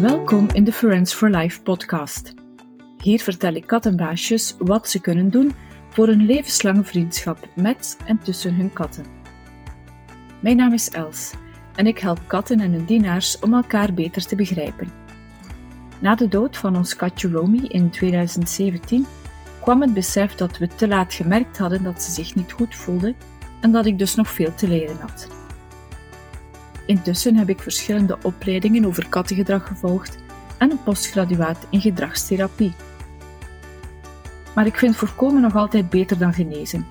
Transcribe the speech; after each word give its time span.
Welkom 0.00 0.48
in 0.52 0.64
de 0.64 0.72
Friends 0.72 1.14
for 1.14 1.30
Life 1.30 1.62
podcast. 1.62 2.34
Hier 3.02 3.20
vertel 3.20 3.54
ik 3.54 3.66
kattenbaasjes 3.66 4.54
wat 4.58 4.88
ze 4.88 5.00
kunnen 5.00 5.30
doen 5.30 5.52
voor 5.88 6.08
een 6.08 6.26
levenslange 6.26 6.84
vriendschap 6.84 7.48
met 7.54 7.96
en 8.06 8.18
tussen 8.18 8.54
hun 8.54 8.72
katten. 8.72 9.04
Mijn 10.42 10.56
naam 10.56 10.72
is 10.72 10.90
Els 10.90 11.32
en 11.74 11.86
ik 11.86 11.98
help 11.98 12.20
katten 12.26 12.60
en 12.60 12.72
hun 12.72 12.84
dienaars 12.84 13.38
om 13.38 13.54
elkaar 13.54 13.94
beter 13.94 14.26
te 14.26 14.36
begrijpen. 14.36 14.92
Na 15.98 16.14
de 16.14 16.28
dood 16.28 16.56
van 16.56 16.76
ons 16.76 16.96
katje 16.96 17.30
Romy 17.30 17.64
in 17.68 17.90
2017 17.90 19.06
kwam 19.60 19.80
het 19.80 19.94
besef 19.94 20.34
dat 20.34 20.58
we 20.58 20.66
te 20.66 20.88
laat 20.88 21.14
gemerkt 21.14 21.58
hadden 21.58 21.82
dat 21.82 22.02
ze 22.02 22.10
zich 22.10 22.34
niet 22.34 22.52
goed 22.52 22.76
voelde 22.76 23.14
en 23.60 23.72
dat 23.72 23.86
ik 23.86 23.98
dus 23.98 24.14
nog 24.14 24.28
veel 24.28 24.54
te 24.54 24.68
leren 24.68 24.96
had. 25.00 25.39
Intussen 26.86 27.36
heb 27.36 27.48
ik 27.48 27.60
verschillende 27.60 28.18
opleidingen 28.22 28.84
over 28.84 29.08
kattengedrag 29.08 29.66
gevolgd 29.66 30.18
en 30.58 30.70
een 30.70 30.82
postgraduaat 30.82 31.66
in 31.70 31.80
gedragstherapie. 31.80 32.74
Maar 34.54 34.66
ik 34.66 34.76
vind 34.76 34.96
voorkomen 34.96 35.42
nog 35.42 35.56
altijd 35.56 35.90
beter 35.90 36.18
dan 36.18 36.32
genezen. 36.32 36.86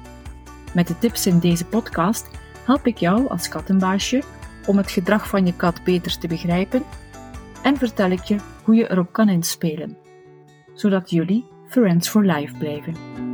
Met 0.74 0.88
de 0.88 0.98
tips 0.98 1.28
in 1.28 1.40
deze 1.40 1.66
podcast 1.66 2.28
help 2.66 2.88
ik 2.88 2.98
jou 2.98 3.30
als 3.30 3.50
kattenbaasje 3.50 4.24
om 4.66 4.78
het 4.78 4.92
gedrag 4.92 5.28
van 5.28 5.46
je 5.46 5.56
kat 5.56 5.84
beter 5.84 6.18
te 6.18 6.28
begrijpen 6.28 6.84
en 7.64 7.78
vertel 7.78 8.10
ik 8.10 8.24
je 8.24 8.38
hoe 8.64 8.76
je 8.76 8.92
erop 8.92 9.14
kan 9.14 9.30
inspelen, 9.30 9.98
zodat 10.74 11.10
jullie 11.10 11.46
Friends 11.68 12.10
for 12.10 12.26
Life 12.26 12.58
blijven. 12.58 13.29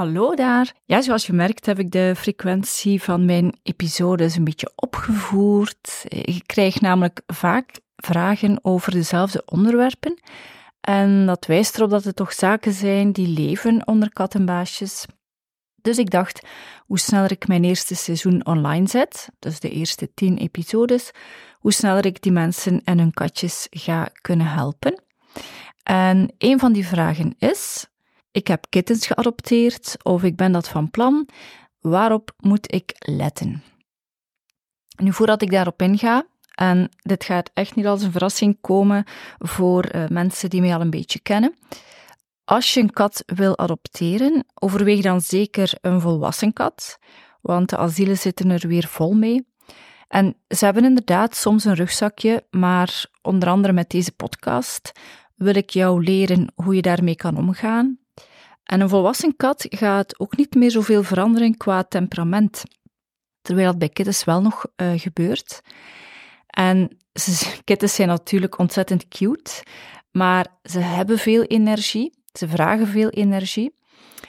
Hallo 0.00 0.34
daar. 0.34 0.72
Ja, 0.84 1.02
zoals 1.02 1.26
je 1.26 1.32
merkt 1.32 1.66
heb 1.66 1.78
ik 1.78 1.90
de 1.90 2.14
frequentie 2.16 3.02
van 3.02 3.24
mijn 3.24 3.58
episodes 3.62 4.36
een 4.36 4.44
beetje 4.44 4.72
opgevoerd. 4.74 6.04
Ik 6.08 6.42
krijg 6.46 6.80
namelijk 6.80 7.22
vaak 7.26 7.80
vragen 7.96 8.58
over 8.62 8.92
dezelfde 8.92 9.42
onderwerpen. 9.44 10.20
En 10.80 11.26
dat 11.26 11.46
wijst 11.46 11.76
erop 11.76 11.90
dat 11.90 12.04
het 12.04 12.16
toch 12.16 12.32
zaken 12.32 12.72
zijn 12.72 13.12
die 13.12 13.28
leven 13.28 13.86
onder 13.86 14.12
kattenbaasjes. 14.12 15.06
Dus 15.82 15.98
ik 15.98 16.10
dacht, 16.10 16.46
hoe 16.86 16.98
sneller 16.98 17.30
ik 17.30 17.48
mijn 17.48 17.64
eerste 17.64 17.94
seizoen 17.94 18.46
online 18.46 18.88
zet, 18.88 19.28
dus 19.38 19.60
de 19.60 19.70
eerste 19.70 20.14
tien 20.14 20.36
episodes, 20.36 21.10
hoe 21.58 21.72
sneller 21.72 22.06
ik 22.06 22.22
die 22.22 22.32
mensen 22.32 22.80
en 22.84 22.98
hun 22.98 23.12
katjes 23.12 23.66
ga 23.70 24.08
kunnen 24.20 24.46
helpen. 24.46 25.02
En 25.82 26.34
een 26.38 26.58
van 26.58 26.72
die 26.72 26.86
vragen 26.86 27.34
is: 27.38 27.86
ik 28.32 28.46
heb 28.46 28.66
kittens 28.68 29.06
geadopteerd 29.06 29.96
of 30.02 30.22
ik 30.22 30.36
ben 30.36 30.52
dat 30.52 30.68
van 30.68 30.90
plan. 30.90 31.28
Waarop 31.80 32.34
moet 32.36 32.74
ik 32.74 32.92
letten? 32.98 33.62
Nu, 34.96 35.12
voordat 35.12 35.42
ik 35.42 35.50
daarop 35.50 35.82
inga, 35.82 36.26
en 36.54 36.88
dit 37.02 37.24
gaat 37.24 37.50
echt 37.54 37.74
niet 37.74 37.86
als 37.86 38.02
een 38.02 38.12
verrassing 38.12 38.58
komen 38.60 39.04
voor 39.38 39.94
uh, 39.94 40.08
mensen 40.08 40.50
die 40.50 40.60
mij 40.60 40.74
al 40.74 40.80
een 40.80 40.90
beetje 40.90 41.20
kennen. 41.20 41.54
Als 42.44 42.74
je 42.74 42.80
een 42.80 42.90
kat 42.90 43.22
wil 43.26 43.58
adopteren, 43.58 44.44
overweeg 44.54 45.02
dan 45.02 45.20
zeker 45.20 45.72
een 45.80 46.00
volwassen 46.00 46.52
kat, 46.52 46.98
want 47.40 47.68
de 47.68 47.76
asielen 47.76 48.18
zitten 48.18 48.50
er 48.50 48.68
weer 48.68 48.86
vol 48.86 49.12
mee. 49.12 49.48
En 50.08 50.36
ze 50.48 50.64
hebben 50.64 50.84
inderdaad 50.84 51.36
soms 51.36 51.64
een 51.64 51.74
rugzakje, 51.74 52.46
maar 52.50 53.04
onder 53.22 53.48
andere 53.48 53.72
met 53.72 53.90
deze 53.90 54.12
podcast 54.12 54.92
wil 55.34 55.54
ik 55.54 55.70
jou 55.70 56.04
leren 56.04 56.52
hoe 56.54 56.74
je 56.74 56.82
daarmee 56.82 57.16
kan 57.16 57.36
omgaan. 57.36 57.99
En 58.64 58.80
een 58.80 58.88
volwassen 58.88 59.36
kat 59.36 59.66
gaat 59.68 60.20
ook 60.20 60.36
niet 60.36 60.54
meer 60.54 60.70
zoveel 60.70 61.02
veranderen 61.02 61.56
qua 61.56 61.82
temperament, 61.82 62.62
terwijl 63.42 63.66
dat 63.66 63.78
bij 63.78 63.88
kittens 63.88 64.24
wel 64.24 64.42
nog 64.42 64.66
uh, 64.76 64.92
gebeurt. 64.96 65.60
En 66.46 66.96
kittens 67.64 67.94
zijn 67.94 68.08
natuurlijk 68.08 68.58
ontzettend 68.58 69.08
cute, 69.08 69.62
maar 70.10 70.46
ze 70.62 70.78
hebben 70.78 71.18
veel 71.18 71.42
energie. 71.42 72.18
Ze 72.32 72.48
vragen 72.48 72.86
veel 72.86 73.08
energie 73.08 73.74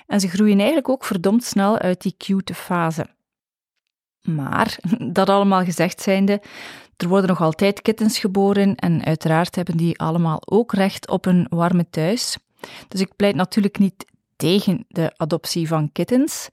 en 0.08 0.20
ze 0.20 0.28
groeien 0.28 0.58
eigenlijk 0.58 0.90
ook 0.90 1.06
verdomd 1.06 1.44
snel 1.44 1.78
uit 1.78 2.02
die 2.02 2.16
cute 2.18 2.54
fase. 2.54 3.08
Maar, 4.22 4.78
dat 5.18 5.30
allemaal 5.30 5.64
gezegd 5.64 6.02
zijnde, 6.02 6.42
er 6.98 7.08
worden 7.08 7.30
nog 7.30 7.42
altijd 7.42 7.82
kittens 7.82 8.20
geboren 8.20 8.76
en 8.76 9.06
uiteraard 9.06 9.56
hebben 9.56 9.78
die 9.78 10.00
allemaal 10.00 10.42
ook 10.46 10.74
recht 10.74 11.10
op 11.10 11.26
een 11.26 11.46
warme 11.50 11.90
thuis. 11.90 12.38
Dus 12.88 13.02
ik 13.02 13.16
pleit 13.16 13.36
natuurlijk 13.36 13.78
niet 13.78 14.06
tegen 14.42 14.86
de 14.88 15.14
adoptie 15.18 15.68
van 15.68 15.92
kittens. 15.92 16.50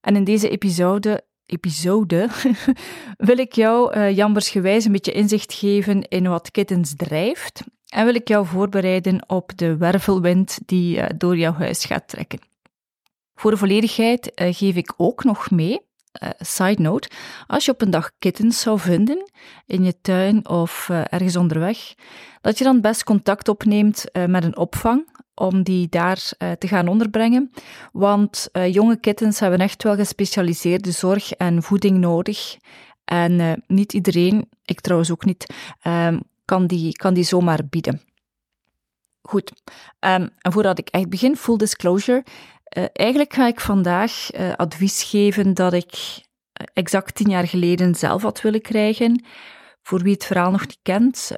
En 0.00 0.16
in 0.16 0.24
deze 0.24 0.48
episode, 0.48 1.24
episode 1.46 2.28
wil 3.28 3.38
ik 3.38 3.52
jou 3.52 3.96
uh, 3.96 4.16
jambersgewijs 4.16 4.84
een 4.84 4.92
beetje 4.92 5.12
inzicht 5.12 5.52
geven 5.52 6.08
in 6.08 6.28
wat 6.28 6.50
kittens 6.50 6.94
drijft 6.96 7.62
en 7.88 8.04
wil 8.04 8.14
ik 8.14 8.28
jou 8.28 8.46
voorbereiden 8.46 9.28
op 9.28 9.52
de 9.56 9.76
wervelwind 9.76 10.58
die 10.66 10.96
uh, 10.96 11.06
door 11.16 11.36
jouw 11.36 11.52
huis 11.52 11.84
gaat 11.84 12.08
trekken. 12.08 12.40
Voor 13.34 13.50
de 13.50 13.56
volledigheid 13.56 14.32
uh, 14.34 14.54
geef 14.54 14.76
ik 14.76 14.92
ook 14.96 15.24
nog 15.24 15.50
mee, 15.50 15.80
uh, 16.22 16.28
side 16.38 16.82
note, 16.82 17.10
als 17.46 17.64
je 17.64 17.72
op 17.72 17.82
een 17.82 17.90
dag 17.90 18.10
kittens 18.18 18.60
zou 18.60 18.78
vinden 18.78 19.30
in 19.66 19.84
je 19.84 20.00
tuin 20.00 20.48
of 20.48 20.88
ergens 20.88 21.36
onderweg, 21.36 21.94
dat 22.40 22.58
je 22.58 22.64
dan 22.64 22.80
best 22.80 23.04
contact 23.04 23.48
opneemt 23.48 24.04
met 24.26 24.44
een 24.44 24.56
opvang 24.56 25.18
om 25.34 25.62
die 25.62 25.88
daar 25.88 26.32
te 26.58 26.68
gaan 26.68 26.88
onderbrengen. 26.88 27.50
Want 27.92 28.48
jonge 28.70 28.96
kittens 28.96 29.40
hebben 29.40 29.58
echt 29.58 29.82
wel 29.82 29.94
gespecialiseerde 29.94 30.90
zorg 30.90 31.32
en 31.32 31.62
voeding 31.62 31.98
nodig. 31.98 32.56
En 33.04 33.62
niet 33.66 33.92
iedereen, 33.92 34.48
ik 34.64 34.80
trouwens 34.80 35.10
ook 35.10 35.24
niet, 35.24 35.54
ehm, 35.80 36.18
kan 36.44 36.66
die, 36.66 36.92
kan 36.92 37.14
die 37.14 37.24
zomaar 37.24 37.60
bieden. 37.70 38.00
Goed, 39.22 39.52
um, 40.00 40.30
en 40.38 40.52
voordat 40.52 40.78
ik 40.78 40.88
echt 40.88 41.08
begin, 41.08 41.36
full 41.36 41.56
disclosure. 41.56 42.24
Uh, 42.78 42.84
eigenlijk 42.92 43.32
ga 43.32 43.46
ik 43.46 43.60
vandaag 43.60 44.34
uh, 44.34 44.52
advies 44.52 45.02
geven 45.02 45.54
dat 45.54 45.72
ik 45.72 45.92
eh, 46.52 46.66
exact 46.72 47.14
tien 47.14 47.30
jaar 47.30 47.46
geleden 47.46 47.94
zelf 47.94 48.22
had 48.22 48.40
willen 48.40 48.60
krijgen. 48.60 49.24
Voor 49.82 50.02
wie 50.02 50.12
het 50.12 50.24
verhaal 50.24 50.50
nog 50.50 50.60
niet 50.60 50.78
kent, 50.82 51.30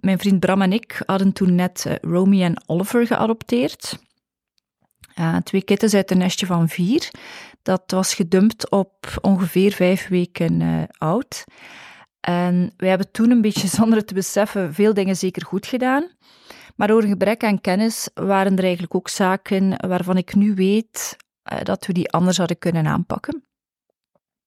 mijn 0.00 0.18
vriend 0.18 0.40
Bram 0.40 0.62
en 0.62 0.72
ik 0.72 1.02
hadden 1.06 1.32
toen 1.32 1.54
net 1.54 1.84
uh, 1.86 1.94
Romy 2.00 2.42
en 2.42 2.62
Oliver 2.66 3.06
geadopteerd. 3.06 3.98
twee 5.42 5.62
kittens 5.62 5.94
uit 5.94 6.10
een 6.10 6.18
nestje 6.18 6.46
van 6.46 6.68
vier. 6.68 7.10
Dat 7.62 7.82
was 7.86 8.14
gedumpt 8.14 8.70
op 8.70 9.18
ongeveer 9.20 9.72
vijf 9.72 10.08
weken 10.08 10.88
oud. 10.98 11.44
En 12.20 12.72
wij 12.76 12.88
hebben 12.88 13.10
toen 13.10 13.30
een 13.30 13.40
beetje 13.40 13.68
zonder 13.78 13.98
het 13.98 14.06
te 14.06 14.14
beseffen 14.14 14.74
veel 14.74 14.94
dingen 14.94 15.16
zeker 15.16 15.44
goed 15.44 15.66
gedaan. 15.66 16.10
Maar 16.78 16.88
door 16.88 17.02
een 17.02 17.08
gebrek 17.08 17.44
aan 17.44 17.60
kennis 17.60 18.08
waren 18.14 18.56
er 18.56 18.62
eigenlijk 18.62 18.94
ook 18.94 19.08
zaken 19.08 19.88
waarvan 19.88 20.16
ik 20.16 20.34
nu 20.34 20.54
weet 20.54 21.16
eh, 21.42 21.62
dat 21.62 21.86
we 21.86 21.92
die 21.92 22.10
anders 22.10 22.36
hadden 22.36 22.58
kunnen 22.58 22.86
aanpakken. 22.86 23.44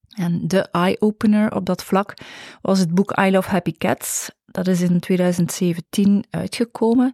En 0.09 0.47
de 0.47 0.62
eye-opener 0.62 1.56
op 1.56 1.66
dat 1.66 1.84
vlak 1.84 2.14
was 2.62 2.80
het 2.80 2.94
boek 2.94 3.18
I 3.20 3.31
Love 3.31 3.50
Happy 3.50 3.72
Cats. 3.72 4.31
Dat 4.46 4.68
is 4.68 4.81
in 4.81 5.00
2017 5.00 6.25
uitgekomen. 6.30 7.14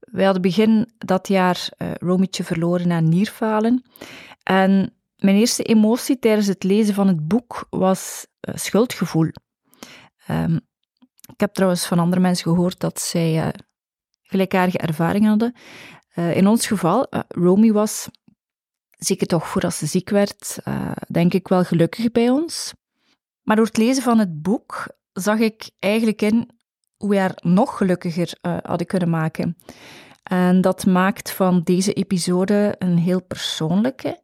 Wij 0.00 0.24
hadden 0.24 0.42
begin 0.42 0.92
dat 0.98 1.28
jaar 1.28 1.68
uh, 1.78 1.90
Romietje 1.94 2.44
verloren 2.44 2.92
aan 2.92 3.08
nierfalen. 3.08 3.82
En 4.42 4.94
mijn 5.16 5.36
eerste 5.36 5.62
emotie 5.62 6.18
tijdens 6.18 6.46
het 6.46 6.62
lezen 6.62 6.94
van 6.94 7.06
het 7.06 7.28
boek 7.28 7.66
was 7.70 8.26
uh, 8.48 8.54
schuldgevoel. 8.54 9.30
Um, 10.30 10.60
ik 11.32 11.40
heb 11.40 11.54
trouwens 11.54 11.86
van 11.86 11.98
andere 11.98 12.20
mensen 12.20 12.52
gehoord 12.52 12.80
dat 12.80 13.00
zij 13.00 13.52
gelijkaardige 14.28 14.78
ervaringen 14.78 15.28
hadden. 15.28 15.54
Uh, 16.14 16.36
in 16.36 16.46
ons 16.46 16.66
geval, 16.66 17.06
uh, 17.10 17.20
Romy 17.28 17.72
was, 17.72 18.08
zeker 18.98 19.26
toch 19.26 19.48
voordat 19.48 19.74
ze 19.74 19.86
ziek 19.86 20.10
werd, 20.10 20.58
denk 21.08 21.34
ik 21.34 21.48
wel 21.48 21.64
gelukkig 21.64 22.10
bij 22.12 22.30
ons. 22.30 22.72
Maar 23.42 23.56
door 23.56 23.66
het 23.66 23.76
lezen 23.76 24.02
van 24.02 24.18
het 24.18 24.42
boek 24.42 24.86
zag 25.12 25.38
ik 25.38 25.70
eigenlijk 25.78 26.22
in 26.22 26.50
hoe 26.96 27.10
we 27.10 27.18
haar 27.18 27.38
nog 27.40 27.76
gelukkiger 27.76 28.38
hadden 28.62 28.86
kunnen 28.86 29.10
maken. 29.10 29.56
En 30.28 30.60
dat 30.60 30.86
maakt 30.86 31.30
van 31.30 31.60
deze 31.62 31.92
episode 31.92 32.74
een 32.78 32.98
heel 32.98 33.22
persoonlijke, 33.22 34.22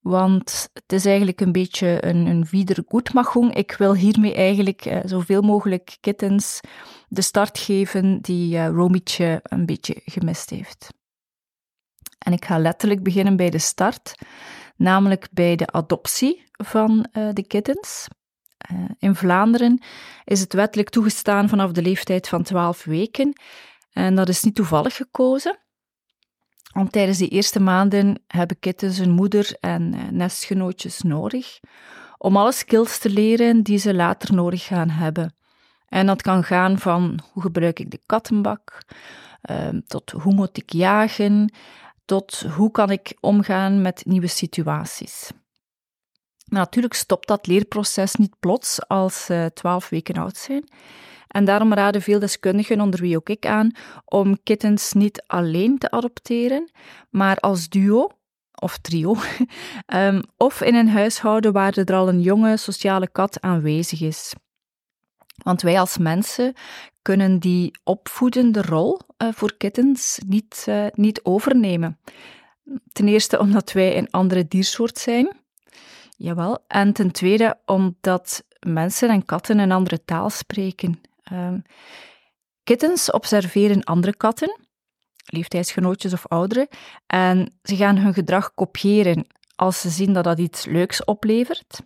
want 0.00 0.70
het 0.72 0.92
is 0.92 1.06
eigenlijk 1.06 1.40
een 1.40 1.52
beetje 1.52 2.04
een, 2.06 2.26
een 2.26 2.46
wiedergoedmachung. 2.50 3.54
Ik 3.54 3.74
wil 3.78 3.94
hiermee 3.94 4.34
eigenlijk 4.34 4.86
uh, 4.86 4.98
zoveel 5.04 5.42
mogelijk 5.42 5.96
kittens 6.00 6.60
de 7.08 7.22
start 7.22 7.58
geven 7.58 8.20
die 8.20 8.54
uh, 8.54 8.68
Romietje 8.68 9.40
een 9.42 9.66
beetje 9.66 10.00
gemist 10.04 10.50
heeft. 10.50 10.88
En 12.18 12.32
ik 12.32 12.44
ga 12.44 12.58
letterlijk 12.58 13.02
beginnen 13.02 13.36
bij 13.36 13.50
de 13.50 13.58
start, 13.58 14.14
namelijk 14.76 15.28
bij 15.32 15.56
de 15.56 15.66
adoptie 15.66 16.44
van 16.50 17.06
uh, 17.12 17.28
de 17.32 17.46
kittens. 17.46 18.08
in 18.98 19.14
Vlaanderen 19.14 19.82
is 20.24 20.40
het 20.40 20.52
wettelijk 20.52 20.90
toegestaan 20.90 21.48
vanaf 21.48 21.72
de 21.72 21.82
leeftijd 21.82 22.28
van 22.28 22.42
12 22.42 22.84
weken. 22.84 23.32
En 23.94 24.14
dat 24.14 24.28
is 24.28 24.42
niet 24.42 24.54
toevallig 24.54 24.96
gekozen. 24.96 25.58
Want 26.72 26.92
tijdens 26.92 27.18
die 27.18 27.28
eerste 27.28 27.60
maanden 27.60 28.22
hebben 28.26 28.58
kittens 28.58 28.98
een 28.98 29.10
moeder 29.10 29.56
en 29.60 29.94
eh, 29.94 30.00
nestgenootjes 30.10 31.02
nodig 31.02 31.60
om 32.18 32.36
alle 32.36 32.52
skills 32.52 32.98
te 32.98 33.10
leren 33.10 33.62
die 33.62 33.78
ze 33.78 33.94
later 33.94 34.34
nodig 34.34 34.64
gaan 34.64 34.88
hebben. 34.88 35.34
En 35.88 36.06
dat 36.06 36.22
kan 36.22 36.44
gaan 36.44 36.78
van 36.78 37.20
hoe 37.32 37.42
gebruik 37.42 37.78
ik 37.78 37.90
de 37.90 38.00
kattenbak, 38.06 38.82
ehm, 39.40 39.80
tot 39.86 40.10
hoe 40.10 40.34
moet 40.34 40.56
ik 40.56 40.72
jagen, 40.72 41.52
tot 42.04 42.40
hoe 42.40 42.70
kan 42.70 42.90
ik 42.90 43.16
omgaan 43.20 43.82
met 43.82 44.04
nieuwe 44.06 44.26
situaties. 44.26 45.30
Natuurlijk 46.54 46.94
stopt 46.94 47.28
dat 47.28 47.46
leerproces 47.46 48.14
niet 48.14 48.38
plots 48.40 48.88
als 48.88 49.24
ze 49.24 49.50
twaalf 49.54 49.88
weken 49.88 50.16
oud 50.16 50.36
zijn. 50.36 50.68
En 51.28 51.44
daarom 51.44 51.72
raden 51.72 52.02
veel 52.02 52.18
deskundigen, 52.18 52.80
onder 52.80 53.00
wie 53.00 53.16
ook 53.16 53.28
ik, 53.28 53.46
aan 53.46 53.72
om 54.04 54.42
kittens 54.42 54.92
niet 54.92 55.22
alleen 55.26 55.78
te 55.78 55.90
adopteren, 55.90 56.70
maar 57.10 57.36
als 57.36 57.68
duo 57.68 58.10
of 58.54 58.78
trio, 58.78 59.16
um, 59.94 60.22
of 60.36 60.60
in 60.60 60.74
een 60.74 60.88
huishouden 60.88 61.52
waar 61.52 61.76
er 61.76 61.94
al 61.94 62.08
een 62.08 62.20
jonge 62.20 62.56
sociale 62.56 63.08
kat 63.08 63.40
aanwezig 63.40 64.00
is. 64.00 64.34
Want 65.42 65.62
wij 65.62 65.80
als 65.80 65.98
mensen 65.98 66.54
kunnen 67.02 67.38
die 67.38 67.78
opvoedende 67.84 68.62
rol 68.62 69.00
uh, 69.18 69.28
voor 69.32 69.56
kittens 69.56 70.20
niet, 70.26 70.64
uh, 70.68 70.86
niet 70.92 71.20
overnemen. 71.22 71.98
Ten 72.92 73.08
eerste 73.08 73.38
omdat 73.38 73.72
wij 73.72 73.98
een 73.98 74.10
andere 74.10 74.48
diersoort 74.48 74.98
zijn. 74.98 75.43
Jawel. 76.16 76.64
En 76.68 76.92
ten 76.92 77.10
tweede 77.10 77.58
omdat 77.64 78.44
mensen 78.60 79.10
en 79.10 79.24
katten 79.24 79.58
een 79.58 79.72
andere 79.72 80.04
taal 80.04 80.30
spreken. 80.30 81.00
Um, 81.32 81.62
kittens 82.64 83.10
observeren 83.10 83.84
andere 83.84 84.16
katten, 84.16 84.60
leeftijdsgenootjes 85.24 86.12
of 86.12 86.26
ouderen, 86.26 86.68
en 87.06 87.58
ze 87.62 87.76
gaan 87.76 87.96
hun 87.96 88.14
gedrag 88.14 88.54
kopiëren 88.54 89.26
als 89.56 89.80
ze 89.80 89.88
zien 89.88 90.12
dat 90.12 90.24
dat 90.24 90.38
iets 90.38 90.64
leuks 90.64 91.04
oplevert. 91.04 91.80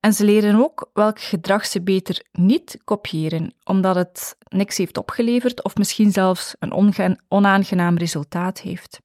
En 0.00 0.12
ze 0.12 0.24
leren 0.24 0.54
ook 0.54 0.90
welk 0.92 1.20
gedrag 1.20 1.66
ze 1.66 1.82
beter 1.82 2.24
niet 2.32 2.78
kopiëren, 2.84 3.54
omdat 3.64 3.94
het 3.94 4.36
niks 4.48 4.76
heeft 4.76 4.98
opgeleverd 4.98 5.64
of 5.64 5.76
misschien 5.76 6.12
zelfs 6.12 6.54
een 6.58 7.18
onaangenaam 7.28 7.96
resultaat 7.96 8.60
heeft. 8.60 9.00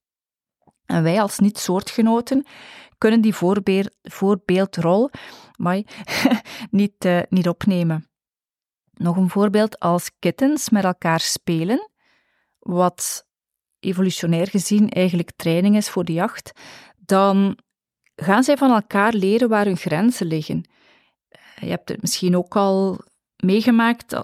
En 0.86 1.02
wij 1.02 1.20
als 1.20 1.38
niet-soortgenoten 1.38 2.46
kunnen 2.98 3.20
die 3.20 3.34
voorbeeldrol 4.02 5.10
maar, 5.56 5.82
niet, 6.70 7.04
uh, 7.04 7.20
niet 7.28 7.48
opnemen. 7.48 8.08
Nog 8.92 9.16
een 9.16 9.30
voorbeeld, 9.30 9.78
als 9.78 10.10
kittens 10.18 10.70
met 10.70 10.84
elkaar 10.84 11.20
spelen, 11.20 11.90
wat 12.58 13.26
evolutionair 13.78 14.48
gezien 14.48 14.88
eigenlijk 14.88 15.32
training 15.36 15.76
is 15.76 15.88
voor 15.88 16.04
de 16.04 16.12
jacht, 16.12 16.52
dan 16.96 17.58
gaan 18.16 18.44
zij 18.44 18.56
van 18.56 18.70
elkaar 18.70 19.12
leren 19.12 19.48
waar 19.48 19.64
hun 19.64 19.76
grenzen 19.76 20.26
liggen. 20.26 20.68
Je 21.60 21.66
hebt 21.66 21.88
het 21.88 22.00
misschien 22.00 22.36
ook 22.36 22.56
al 22.56 23.00
meegemaakt 23.36 24.22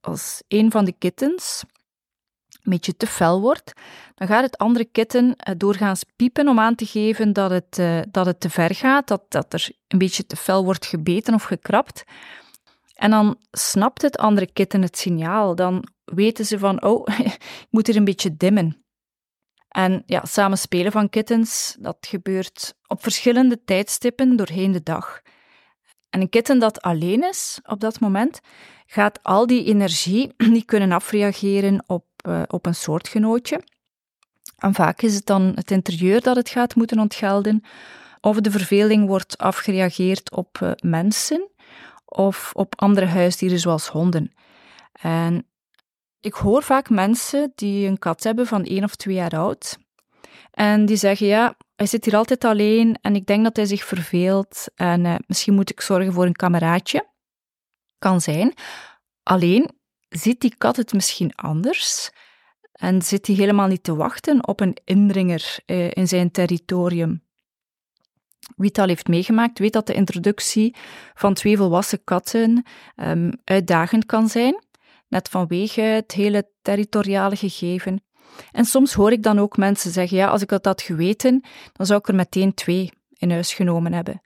als 0.00 0.42
een 0.48 0.70
van 0.70 0.84
de 0.84 0.92
kittens 0.92 1.64
een 2.64 2.70
beetje 2.72 2.96
te 2.96 3.06
fel 3.06 3.40
wordt, 3.40 3.72
dan 4.14 4.28
gaat 4.28 4.42
het 4.42 4.58
andere 4.58 4.84
kitten 4.84 5.36
eh, 5.36 5.54
doorgaans 5.56 6.04
piepen 6.16 6.48
om 6.48 6.58
aan 6.58 6.74
te 6.74 6.86
geven 6.86 7.32
dat 7.32 7.50
het, 7.50 7.78
uh, 7.78 8.00
dat 8.10 8.26
het 8.26 8.40
te 8.40 8.50
ver 8.50 8.74
gaat, 8.74 9.08
dat, 9.08 9.22
dat 9.28 9.52
er 9.52 9.70
een 9.88 9.98
beetje 9.98 10.26
te 10.26 10.36
fel 10.36 10.64
wordt 10.64 10.86
gebeten 10.86 11.34
of 11.34 11.42
gekrapt. 11.42 12.04
En 12.94 13.10
dan 13.10 13.36
snapt 13.50 14.02
het 14.02 14.18
andere 14.18 14.52
kitten 14.52 14.82
het 14.82 14.98
signaal. 14.98 15.54
Dan 15.54 15.88
weten 16.04 16.44
ze 16.44 16.58
van, 16.58 16.82
oh, 16.82 17.08
ik 17.18 17.66
moet 17.70 17.88
er 17.88 17.96
een 17.96 18.04
beetje 18.04 18.36
dimmen. 18.36 18.84
En 19.68 20.02
ja, 20.06 20.24
samen 20.24 20.58
spelen 20.58 20.92
van 20.92 21.08
kittens, 21.08 21.76
dat 21.80 21.96
gebeurt 22.00 22.74
op 22.86 23.02
verschillende 23.02 23.64
tijdstippen 23.64 24.36
doorheen 24.36 24.72
de 24.72 24.82
dag. 24.82 25.22
En 26.10 26.20
een 26.20 26.28
kitten 26.28 26.58
dat 26.58 26.82
alleen 26.82 27.28
is 27.28 27.60
op 27.62 27.80
dat 27.80 28.00
moment, 28.00 28.40
gaat 28.86 29.22
al 29.22 29.46
die 29.46 29.64
energie 29.64 30.32
niet 30.54 30.64
kunnen 30.64 30.92
afreageren 30.92 31.84
op, 31.86 32.04
uh, 32.28 32.42
op 32.46 32.66
een 32.66 32.74
soortgenootje. 32.74 33.60
En 34.58 34.74
vaak 34.74 35.02
is 35.02 35.14
het 35.14 35.26
dan 35.26 35.52
het 35.54 35.70
interieur 35.70 36.20
dat 36.20 36.36
het 36.36 36.48
gaat 36.48 36.74
moeten 36.74 36.98
ontgelden, 36.98 37.64
of 38.20 38.40
de 38.40 38.50
verveling 38.50 39.06
wordt 39.06 39.38
afgereageerd 39.38 40.30
op 40.32 40.58
uh, 40.62 40.70
mensen 40.80 41.48
of 42.04 42.50
op 42.52 42.80
andere 42.80 43.06
huisdieren 43.06 43.58
zoals 43.58 43.88
honden. 43.88 44.32
En 44.92 45.46
ik 46.20 46.34
hoor 46.34 46.62
vaak 46.62 46.90
mensen 46.90 47.52
die 47.54 47.88
een 47.88 47.98
kat 47.98 48.22
hebben 48.22 48.46
van 48.46 48.64
één 48.64 48.84
of 48.84 48.94
twee 48.94 49.14
jaar 49.14 49.36
oud. 49.36 49.78
En 50.50 50.86
die 50.86 50.96
zeggen, 50.96 51.26
ja, 51.26 51.56
hij 51.76 51.86
zit 51.86 52.04
hier 52.04 52.16
altijd 52.16 52.44
alleen 52.44 52.98
en 53.00 53.14
ik 53.14 53.26
denk 53.26 53.44
dat 53.44 53.56
hij 53.56 53.66
zich 53.66 53.84
verveelt 53.84 54.66
en 54.74 55.04
uh, 55.04 55.14
misschien 55.26 55.54
moet 55.54 55.70
ik 55.70 55.80
zorgen 55.80 56.12
voor 56.12 56.26
een 56.26 56.36
kameraadje. 56.36 57.08
Kan 57.98 58.20
zijn. 58.20 58.54
Alleen 59.22 59.70
ziet 60.16 60.40
die 60.40 60.54
kat 60.58 60.76
het 60.76 60.92
misschien 60.92 61.34
anders 61.34 62.10
en 62.72 63.02
zit 63.02 63.26
hij 63.26 63.36
helemaal 63.36 63.66
niet 63.66 63.82
te 63.82 63.94
wachten 63.94 64.46
op 64.46 64.60
een 64.60 64.76
indringer 64.84 65.58
uh, 65.66 65.90
in 65.90 66.08
zijn 66.08 66.30
territorium. 66.30 67.22
Wie 68.56 68.68
het 68.68 68.78
al 68.78 68.86
heeft 68.86 69.08
meegemaakt, 69.08 69.58
weet 69.58 69.72
dat 69.72 69.86
de 69.86 69.94
introductie 69.94 70.74
van 71.14 71.34
twee 71.34 71.56
volwassen 71.56 72.04
katten 72.04 72.64
um, 72.96 73.32
uitdagend 73.44 74.06
kan 74.06 74.28
zijn, 74.28 74.64
net 75.08 75.28
vanwege 75.28 75.80
het 75.80 76.12
hele 76.12 76.50
territoriale 76.62 77.36
gegeven. 77.36 78.04
En 78.52 78.64
soms 78.64 78.92
hoor 78.92 79.12
ik 79.12 79.22
dan 79.22 79.38
ook 79.38 79.56
mensen 79.56 79.90
zeggen: 79.90 80.16
ja, 80.16 80.28
als 80.28 80.42
ik 80.42 80.48
dat 80.48 80.64
had 80.64 80.82
geweten, 80.82 81.44
dan 81.72 81.86
zou 81.86 81.98
ik 81.98 82.08
er 82.08 82.14
meteen 82.14 82.54
twee 82.54 82.90
in 83.12 83.30
huis 83.30 83.54
genomen 83.54 83.92
hebben. 83.92 84.23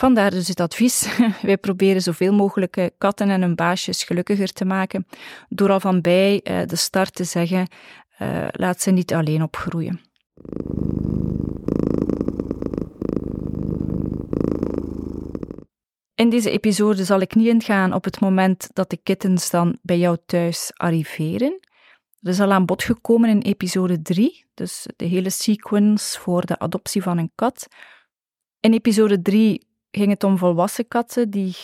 Vandaar 0.00 0.30
dus 0.30 0.48
het 0.48 0.60
advies. 0.60 1.16
Wij 1.42 1.58
proberen 1.58 2.02
zoveel 2.02 2.32
mogelijk 2.32 2.90
katten 2.98 3.30
en 3.30 3.40
hun 3.40 3.54
baasjes 3.54 4.04
gelukkiger 4.04 4.52
te 4.52 4.64
maken, 4.64 5.06
door 5.48 5.70
al 5.70 5.80
van 5.80 6.00
bij 6.00 6.40
uh, 6.44 6.66
de 6.66 6.76
start 6.76 7.14
te 7.14 7.24
zeggen: 7.24 7.68
uh, 8.18 8.46
laat 8.50 8.80
ze 8.80 8.90
niet 8.90 9.14
alleen 9.14 9.42
opgroeien. 9.42 10.00
In 16.14 16.30
deze 16.30 16.50
episode 16.50 17.04
zal 17.04 17.20
ik 17.20 17.34
niet 17.34 17.46
ingaan 17.46 17.92
op 17.92 18.04
het 18.04 18.20
moment 18.20 18.68
dat 18.72 18.90
de 18.90 18.96
kittens 18.96 19.50
dan 19.50 19.78
bij 19.82 19.98
jou 19.98 20.16
thuis 20.26 20.70
arriveren. 20.74 21.60
Dat 22.20 22.34
is 22.34 22.40
al 22.40 22.52
aan 22.52 22.66
bod 22.66 22.82
gekomen 22.82 23.30
in 23.30 23.40
episode 23.40 24.02
3, 24.02 24.44
dus 24.54 24.86
de 24.96 25.04
hele 25.04 25.30
sequence 25.30 26.20
voor 26.20 26.46
de 26.46 26.58
adoptie 26.58 27.02
van 27.02 27.18
een 27.18 27.32
kat. 27.34 27.66
In 28.60 28.72
episode 28.72 29.22
3 29.22 29.68
ging 29.90 30.10
het 30.10 30.24
om 30.24 30.38
volwassen 30.38 30.88
katten 30.88 31.30
die 31.30 31.56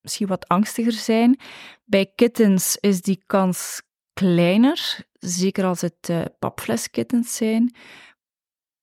misschien 0.00 0.26
wat 0.26 0.48
angstiger 0.48 0.92
zijn. 0.92 1.38
Bij 1.84 2.12
kittens 2.14 2.76
is 2.76 3.02
die 3.02 3.22
kans 3.26 3.82
kleiner, 4.12 5.06
zeker 5.18 5.64
als 5.64 5.80
het 5.80 6.08
uh, 6.10 6.22
papfleskittens 6.38 7.36
zijn. 7.36 7.74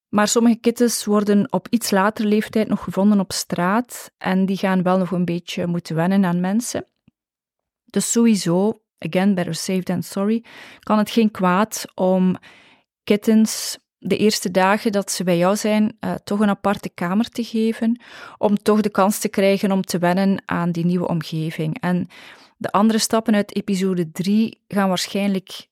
Maar 0.09 0.27
sommige 0.27 0.55
kittens 0.55 1.05
worden 1.05 1.51
op 1.51 1.67
iets 1.69 1.91
latere 1.91 2.27
leeftijd 2.27 2.67
nog 2.67 2.83
gevonden 2.83 3.19
op 3.19 3.31
straat 3.31 4.11
en 4.17 4.45
die 4.45 4.57
gaan 4.57 4.83
wel 4.83 4.97
nog 4.97 5.11
een 5.11 5.25
beetje 5.25 5.67
moeten 5.67 5.95
wennen 5.95 6.25
aan 6.25 6.39
mensen. 6.39 6.85
Dus 7.85 8.11
sowieso, 8.11 8.81
again, 8.97 9.33
better 9.33 9.55
safe 9.55 9.83
than 9.83 10.03
sorry, 10.03 10.43
kan 10.79 10.97
het 10.97 11.09
geen 11.09 11.31
kwaad 11.31 11.85
om 11.95 12.35
kittens 13.03 13.77
de 14.03 14.17
eerste 14.17 14.51
dagen 14.51 14.91
dat 14.91 15.11
ze 15.11 15.23
bij 15.23 15.37
jou 15.37 15.55
zijn, 15.55 15.97
uh, 15.99 16.13
toch 16.23 16.39
een 16.39 16.49
aparte 16.49 16.89
kamer 16.89 17.29
te 17.29 17.43
geven, 17.43 18.01
om 18.37 18.57
toch 18.57 18.81
de 18.81 18.89
kans 18.89 19.19
te 19.19 19.29
krijgen 19.29 19.71
om 19.71 19.81
te 19.81 19.97
wennen 19.97 20.43
aan 20.45 20.71
die 20.71 20.85
nieuwe 20.85 21.07
omgeving. 21.07 21.79
En 21.79 22.07
de 22.57 22.71
andere 22.71 22.99
stappen 22.99 23.35
uit 23.35 23.55
episode 23.55 24.11
3 24.11 24.61
gaan 24.67 24.87
waarschijnlijk 24.87 25.67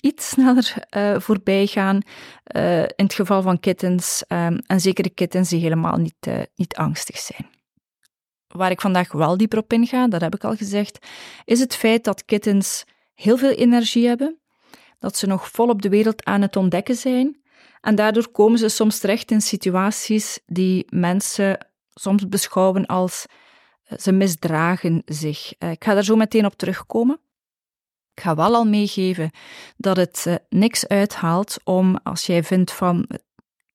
iets 0.00 0.28
sneller 0.28 0.74
uh, 0.96 1.20
voorbij 1.20 1.66
gaan 1.66 2.00
uh, 2.56 2.82
in 2.82 3.04
het 3.04 3.14
geval 3.14 3.42
van 3.42 3.60
kittens. 3.60 4.24
Um, 4.28 4.58
en 4.66 4.80
zeker 4.80 5.02
de 5.02 5.10
kittens 5.10 5.48
die 5.48 5.60
helemaal 5.60 5.96
niet, 5.96 6.28
niet 6.54 6.76
angstig 6.76 7.18
zijn. 7.18 7.46
Waar 8.46 8.70
ik 8.70 8.80
vandaag 8.80 9.12
wel 9.12 9.36
dieper 9.36 9.58
op 9.58 9.72
inga, 9.72 10.08
dat 10.08 10.20
heb 10.20 10.34
ik 10.34 10.44
al 10.44 10.56
gezegd, 10.56 11.06
is 11.44 11.60
het 11.60 11.76
feit 11.76 12.04
dat 12.04 12.24
kittens 12.24 12.84
heel 13.14 13.36
veel 13.36 13.50
energie 13.50 14.06
hebben, 14.06 14.38
dat 14.98 15.16
ze 15.16 15.26
nog 15.26 15.48
volop 15.50 15.82
de 15.82 15.88
wereld 15.88 16.24
aan 16.24 16.42
het 16.42 16.56
ontdekken 16.56 16.96
zijn. 16.96 17.42
En 17.84 17.94
daardoor 17.94 18.28
komen 18.28 18.58
ze 18.58 18.68
soms 18.68 18.98
terecht 18.98 19.30
in 19.30 19.40
situaties 19.40 20.38
die 20.46 20.86
mensen 20.88 21.66
soms 21.90 22.28
beschouwen 22.28 22.86
als 22.86 23.26
ze 23.96 24.12
misdragen 24.12 25.02
zich. 25.04 25.58
Ik 25.58 25.84
ga 25.84 25.94
daar 25.94 26.04
zo 26.04 26.16
meteen 26.16 26.46
op 26.46 26.54
terugkomen. 26.54 27.20
Ik 28.14 28.22
ga 28.22 28.34
wel 28.34 28.54
al 28.54 28.64
meegeven 28.64 29.30
dat 29.76 29.96
het 29.96 30.24
uh, 30.28 30.34
niks 30.48 30.88
uithaalt 30.88 31.56
om, 31.64 31.98
als 32.02 32.26
jij 32.26 32.42
vindt 32.42 32.72
van 32.72 33.08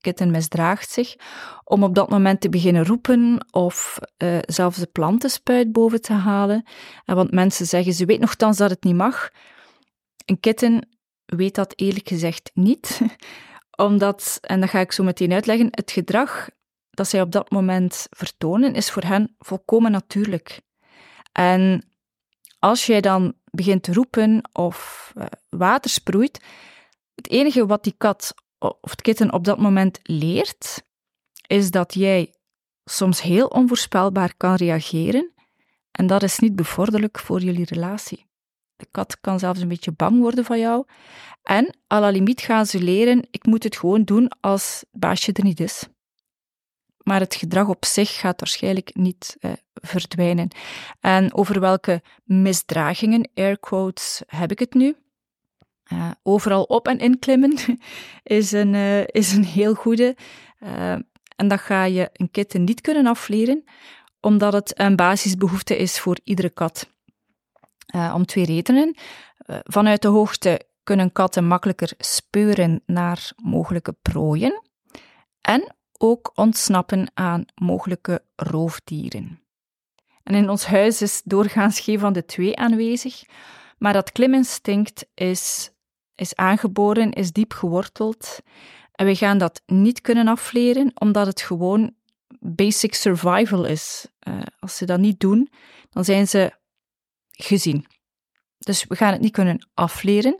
kitten 0.01 0.31
misdraagt 0.31 0.89
zich, 0.89 1.15
om 1.63 1.83
op 1.83 1.95
dat 1.95 2.09
moment 2.09 2.41
te 2.41 2.49
beginnen 2.49 2.85
roepen 2.85 3.45
of 3.51 3.99
zelfs 4.41 4.77
de 4.77 4.85
plantenspuit 4.87 5.71
boven 5.71 6.01
te 6.01 6.13
halen. 6.13 6.63
En 7.05 7.15
want 7.15 7.31
mensen 7.31 7.65
zeggen, 7.65 7.93
ze 7.93 8.05
weet 8.05 8.19
nogthans 8.19 8.57
dat 8.57 8.69
het 8.69 8.83
niet 8.83 8.95
mag. 8.95 9.29
Een 10.25 10.39
kitten 10.39 10.89
weet 11.25 11.55
dat 11.55 11.73
eerlijk 11.75 12.07
gezegd 12.07 12.51
niet, 12.53 13.01
Omdat, 13.79 14.37
en 14.41 14.59
dat 14.59 14.69
ga 14.69 14.79
ik 14.79 14.91
zo 14.91 15.03
meteen 15.03 15.33
uitleggen, 15.33 15.67
het 15.71 15.91
gedrag 15.91 16.49
dat 16.89 17.07
zij 17.07 17.21
op 17.21 17.31
dat 17.31 17.51
moment 17.51 18.07
vertonen, 18.09 18.73
is 18.73 18.91
voor 18.91 19.03
hen 19.03 19.35
volkomen 19.39 19.91
natuurlijk. 19.91 20.61
En 21.31 21.83
als 22.59 22.85
jij 22.85 23.01
dan 23.01 23.33
begint 23.51 23.83
te 23.83 23.93
roepen 23.93 24.49
of 24.53 25.11
uh, 25.17 25.25
water 25.49 25.89
sproeit, 25.89 26.43
het 27.15 27.29
enige 27.29 27.65
wat 27.65 27.83
die 27.83 27.95
kat 27.97 28.33
of 28.57 28.89
het 28.89 29.01
kitten 29.01 29.33
op 29.33 29.43
dat 29.43 29.59
moment 29.59 29.99
leert, 30.03 30.83
is 31.47 31.71
dat 31.71 31.93
jij 31.93 32.33
soms 32.83 33.21
heel 33.21 33.47
onvoorspelbaar 33.47 34.33
kan 34.37 34.55
reageren 34.55 35.33
en 35.91 36.07
dat 36.07 36.23
is 36.23 36.39
niet 36.39 36.55
bevorderlijk 36.55 37.19
voor 37.19 37.39
jullie 37.39 37.65
relatie. 37.65 38.28
De 38.79 38.87
kat 38.91 39.19
kan 39.21 39.39
zelfs 39.39 39.59
een 39.61 39.67
beetje 39.67 39.91
bang 39.91 40.19
worden 40.19 40.45
van 40.45 40.59
jou. 40.59 40.85
En 41.43 41.75
à 41.93 41.99
la 41.99 42.09
limiet 42.09 42.41
gaan 42.41 42.65
ze 42.65 42.81
leren, 42.81 43.27
ik 43.31 43.45
moet 43.45 43.63
het 43.63 43.77
gewoon 43.77 44.03
doen 44.03 44.31
als 44.39 44.83
baasje 44.91 45.33
er 45.33 45.43
niet 45.43 45.59
is. 45.59 45.87
Maar 46.97 47.19
het 47.19 47.35
gedrag 47.35 47.67
op 47.67 47.85
zich 47.85 48.19
gaat 48.19 48.39
waarschijnlijk 48.39 48.95
niet 48.95 49.37
eh, 49.39 49.51
verdwijnen. 49.73 50.47
En 50.99 51.33
over 51.33 51.59
welke 51.59 52.01
misdragingen, 52.23 53.29
air 53.33 53.59
quotes, 53.59 54.21
heb 54.27 54.51
ik 54.51 54.59
het 54.59 54.73
nu? 54.73 54.95
Uh, 55.93 56.11
overal 56.23 56.63
op 56.63 56.87
en 56.87 56.99
inklimmen 56.99 57.57
is 58.23 58.51
een, 58.51 58.73
uh, 58.73 59.03
is 59.05 59.31
een 59.31 59.45
heel 59.45 59.73
goede. 59.73 60.15
Uh, 60.59 60.91
en 61.35 61.47
dat 61.47 61.59
ga 61.59 61.83
je 61.83 62.09
een 62.13 62.31
kitten 62.31 62.63
niet 62.63 62.81
kunnen 62.81 63.05
afleren, 63.05 63.63
omdat 64.19 64.53
het 64.53 64.79
een 64.79 64.95
basisbehoefte 64.95 65.77
is 65.77 65.99
voor 65.99 66.17
iedere 66.23 66.49
kat. 66.49 66.89
Om 68.13 68.25
twee 68.25 68.45
redenen. 68.45 68.95
vanuit 69.63 70.01
de 70.01 70.07
hoogte 70.07 70.61
kunnen 70.83 71.11
katten 71.11 71.45
makkelijker 71.45 71.91
speuren 71.97 72.81
naar 72.85 73.31
mogelijke 73.35 73.95
prooien 74.01 74.61
en 75.41 75.75
ook 75.97 76.31
ontsnappen 76.35 77.11
aan 77.13 77.45
mogelijke 77.55 78.23
roofdieren. 78.35 79.41
En 80.23 80.35
in 80.35 80.49
ons 80.49 80.65
huis 80.65 81.01
is 81.01 81.21
doorgaans 81.23 81.79
geen 81.79 81.99
van 81.99 82.13
de 82.13 82.25
twee 82.25 82.57
aanwezig, 82.57 83.23
maar 83.77 83.93
dat 83.93 84.11
kliminstinct 84.11 85.05
is 85.13 85.71
is 86.19 86.35
aangeboren, 86.35 87.11
is 87.11 87.31
diep 87.31 87.53
geworteld. 87.53 88.39
En 88.91 89.05
we 89.05 89.15
gaan 89.15 89.37
dat 89.37 89.61
niet 89.65 90.01
kunnen 90.01 90.27
afleren, 90.27 90.91
omdat 90.93 91.27
het 91.27 91.41
gewoon 91.41 91.93
basic 92.39 92.93
survival 92.93 93.65
is. 93.65 94.07
Uh, 94.27 94.39
als 94.59 94.77
ze 94.77 94.85
dat 94.85 94.99
niet 94.99 95.19
doen, 95.19 95.49
dan 95.89 96.05
zijn 96.05 96.27
ze 96.27 96.51
gezien. 97.43 97.85
Dus 98.57 98.85
we 98.87 98.95
gaan 98.95 99.11
het 99.11 99.21
niet 99.21 99.31
kunnen 99.31 99.67
afleren. 99.73 100.37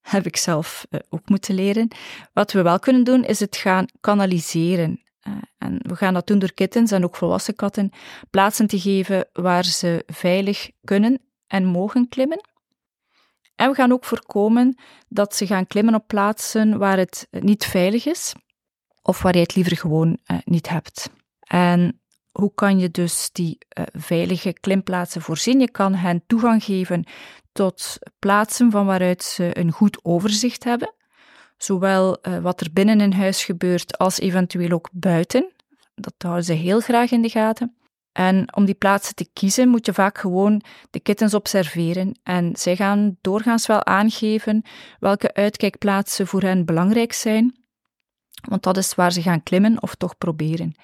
Heb 0.00 0.26
ik 0.26 0.36
zelf 0.36 0.86
uh, 0.90 1.00
ook 1.08 1.28
moeten 1.28 1.54
leren. 1.54 1.88
Wat 2.32 2.52
we 2.52 2.62
wel 2.62 2.78
kunnen 2.78 3.04
doen, 3.04 3.24
is 3.24 3.40
het 3.40 3.56
gaan 3.56 3.86
kanaliseren. 4.00 5.02
Uh, 5.28 5.34
en 5.58 5.78
we 5.82 5.96
gaan 5.96 6.14
dat 6.14 6.26
doen 6.26 6.38
door 6.38 6.52
kittens 6.52 6.90
en 6.90 7.04
ook 7.04 7.16
volwassen 7.16 7.54
katten 7.54 7.90
plaatsen 8.30 8.66
te 8.66 8.80
geven 8.80 9.28
waar 9.32 9.64
ze 9.64 10.02
veilig 10.06 10.70
kunnen 10.84 11.20
en 11.46 11.64
mogen 11.64 12.08
klimmen. 12.08 12.48
En 13.54 13.70
we 13.70 13.74
gaan 13.74 13.92
ook 13.92 14.04
voorkomen 14.04 14.78
dat 15.08 15.34
ze 15.34 15.46
gaan 15.46 15.66
klimmen 15.66 15.94
op 15.94 16.06
plaatsen 16.06 16.78
waar 16.78 16.98
het 16.98 17.28
niet 17.30 17.64
veilig 17.64 18.06
is 18.06 18.34
of 19.02 19.22
waar 19.22 19.34
je 19.34 19.40
het 19.40 19.54
liever 19.54 19.76
gewoon 19.76 20.18
uh, 20.26 20.38
niet 20.44 20.68
hebt. 20.68 21.10
En 21.40 22.00
hoe 22.38 22.52
kan 22.54 22.78
je 22.78 22.90
dus 22.90 23.30
die 23.32 23.58
uh, 23.78 23.84
veilige 23.92 24.52
klimplaatsen 24.52 25.20
voorzien? 25.20 25.60
Je 25.60 25.70
kan 25.70 25.94
hen 25.94 26.22
toegang 26.26 26.64
geven 26.64 27.04
tot 27.52 27.98
plaatsen 28.18 28.70
van 28.70 28.86
waaruit 28.86 29.22
ze 29.22 29.58
een 29.58 29.72
goed 29.72 29.98
overzicht 30.02 30.64
hebben, 30.64 30.94
zowel 31.56 32.18
uh, 32.22 32.38
wat 32.38 32.60
er 32.60 32.72
binnen 32.72 33.00
in 33.00 33.12
huis 33.12 33.44
gebeurt 33.44 33.98
als 33.98 34.18
eventueel 34.18 34.70
ook 34.70 34.88
buiten. 34.92 35.52
Dat 35.94 36.14
houden 36.18 36.44
ze 36.44 36.52
heel 36.52 36.80
graag 36.80 37.10
in 37.10 37.22
de 37.22 37.28
gaten. 37.28 37.76
En 38.12 38.56
om 38.56 38.64
die 38.64 38.74
plaatsen 38.74 39.14
te 39.14 39.28
kiezen 39.32 39.68
moet 39.68 39.86
je 39.86 39.92
vaak 39.92 40.18
gewoon 40.18 40.62
de 40.90 41.00
kittens 41.00 41.34
observeren 41.34 42.18
en 42.22 42.56
zij 42.56 42.76
gaan 42.76 43.16
doorgaans 43.20 43.66
wel 43.66 43.84
aangeven 43.84 44.62
welke 45.00 45.34
uitkijkplaatsen 45.34 46.26
voor 46.26 46.42
hen 46.42 46.64
belangrijk 46.64 47.12
zijn, 47.12 47.54
want 48.48 48.62
dat 48.62 48.76
is 48.76 48.94
waar 48.94 49.12
ze 49.12 49.22
gaan 49.22 49.42
klimmen 49.42 49.82
of 49.82 49.94
toch 49.94 50.18
proberen. 50.18 50.74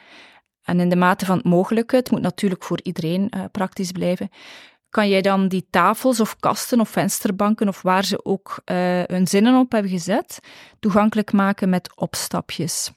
En 0.70 0.80
in 0.80 0.88
de 0.88 0.96
mate 0.96 1.24
van 1.24 1.36
het 1.36 1.46
mogelijke, 1.46 1.96
het 1.96 2.10
moet 2.10 2.20
natuurlijk 2.20 2.64
voor 2.64 2.80
iedereen 2.82 3.32
uh, 3.36 3.44
praktisch 3.52 3.92
blijven, 3.92 4.30
kan 4.88 5.08
jij 5.08 5.22
dan 5.22 5.48
die 5.48 5.66
tafels 5.70 6.20
of 6.20 6.36
kasten 6.36 6.80
of 6.80 6.88
vensterbanken 6.88 7.68
of 7.68 7.82
waar 7.82 8.04
ze 8.04 8.24
ook 8.24 8.60
uh, 8.64 8.76
hun 9.06 9.26
zinnen 9.26 9.58
op 9.58 9.72
hebben 9.72 9.90
gezet, 9.90 10.38
toegankelijk 10.80 11.32
maken 11.32 11.68
met 11.68 11.96
opstapjes. 11.96 12.92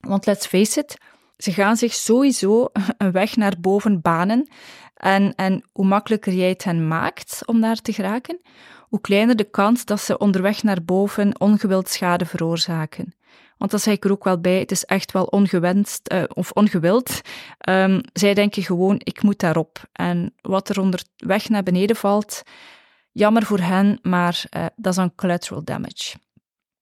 Want 0.00 0.26
let's 0.26 0.46
face 0.46 0.80
it, 0.80 0.96
ze 1.36 1.52
gaan 1.52 1.76
zich 1.76 1.94
sowieso 1.94 2.68
een 2.98 3.12
weg 3.12 3.36
naar 3.36 3.54
boven 3.60 4.00
banen. 4.00 4.48
En, 4.94 5.34
en 5.34 5.64
hoe 5.72 5.86
makkelijker 5.86 6.32
jij 6.32 6.48
het 6.48 6.64
hen 6.64 6.88
maakt 6.88 7.42
om 7.44 7.60
daar 7.60 7.80
te 7.80 7.92
geraken, 7.92 8.40
hoe 8.88 9.00
kleiner 9.00 9.36
de 9.36 9.50
kans 9.50 9.84
dat 9.84 10.00
ze 10.00 10.18
onderweg 10.18 10.62
naar 10.62 10.84
boven 10.84 11.40
ongewild 11.40 11.88
schade 11.88 12.26
veroorzaken. 12.26 13.14
Want 13.56 13.70
dat 13.70 13.82
zeg 13.82 13.94
ik 13.94 14.04
er 14.04 14.10
ook 14.10 14.24
wel 14.24 14.40
bij, 14.40 14.58
het 14.58 14.70
is 14.70 14.84
echt 14.84 15.12
wel 15.12 15.24
ongewenst 15.24 16.12
uh, 16.12 16.22
of 16.34 16.50
ongewild. 16.50 17.20
Um, 17.68 18.00
zij 18.12 18.34
denken 18.34 18.62
gewoon, 18.62 19.00
ik 19.04 19.22
moet 19.22 19.38
daarop. 19.38 19.88
En 19.92 20.34
wat 20.40 20.68
er 20.68 20.80
onderweg 20.80 21.48
naar 21.48 21.62
beneden 21.62 21.96
valt, 21.96 22.42
jammer 23.12 23.42
voor 23.42 23.60
hen, 23.60 23.98
maar 24.02 24.44
uh, 24.56 24.66
dat 24.76 24.92
is 24.92 24.98
een 24.98 25.14
collateral 25.14 25.64
damage. 25.64 26.16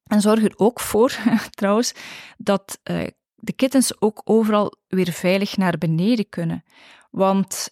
En 0.05 0.21
zorg 0.21 0.45
er 0.45 0.55
ook 0.57 0.81
voor, 0.81 1.17
trouwens, 1.51 1.93
dat 2.37 2.79
uh, 2.91 3.07
de 3.35 3.53
kittens 3.53 4.01
ook 4.01 4.21
overal 4.25 4.75
weer 4.89 5.13
veilig 5.13 5.57
naar 5.57 5.79
beneden 5.79 6.29
kunnen. 6.29 6.65
Want 7.11 7.69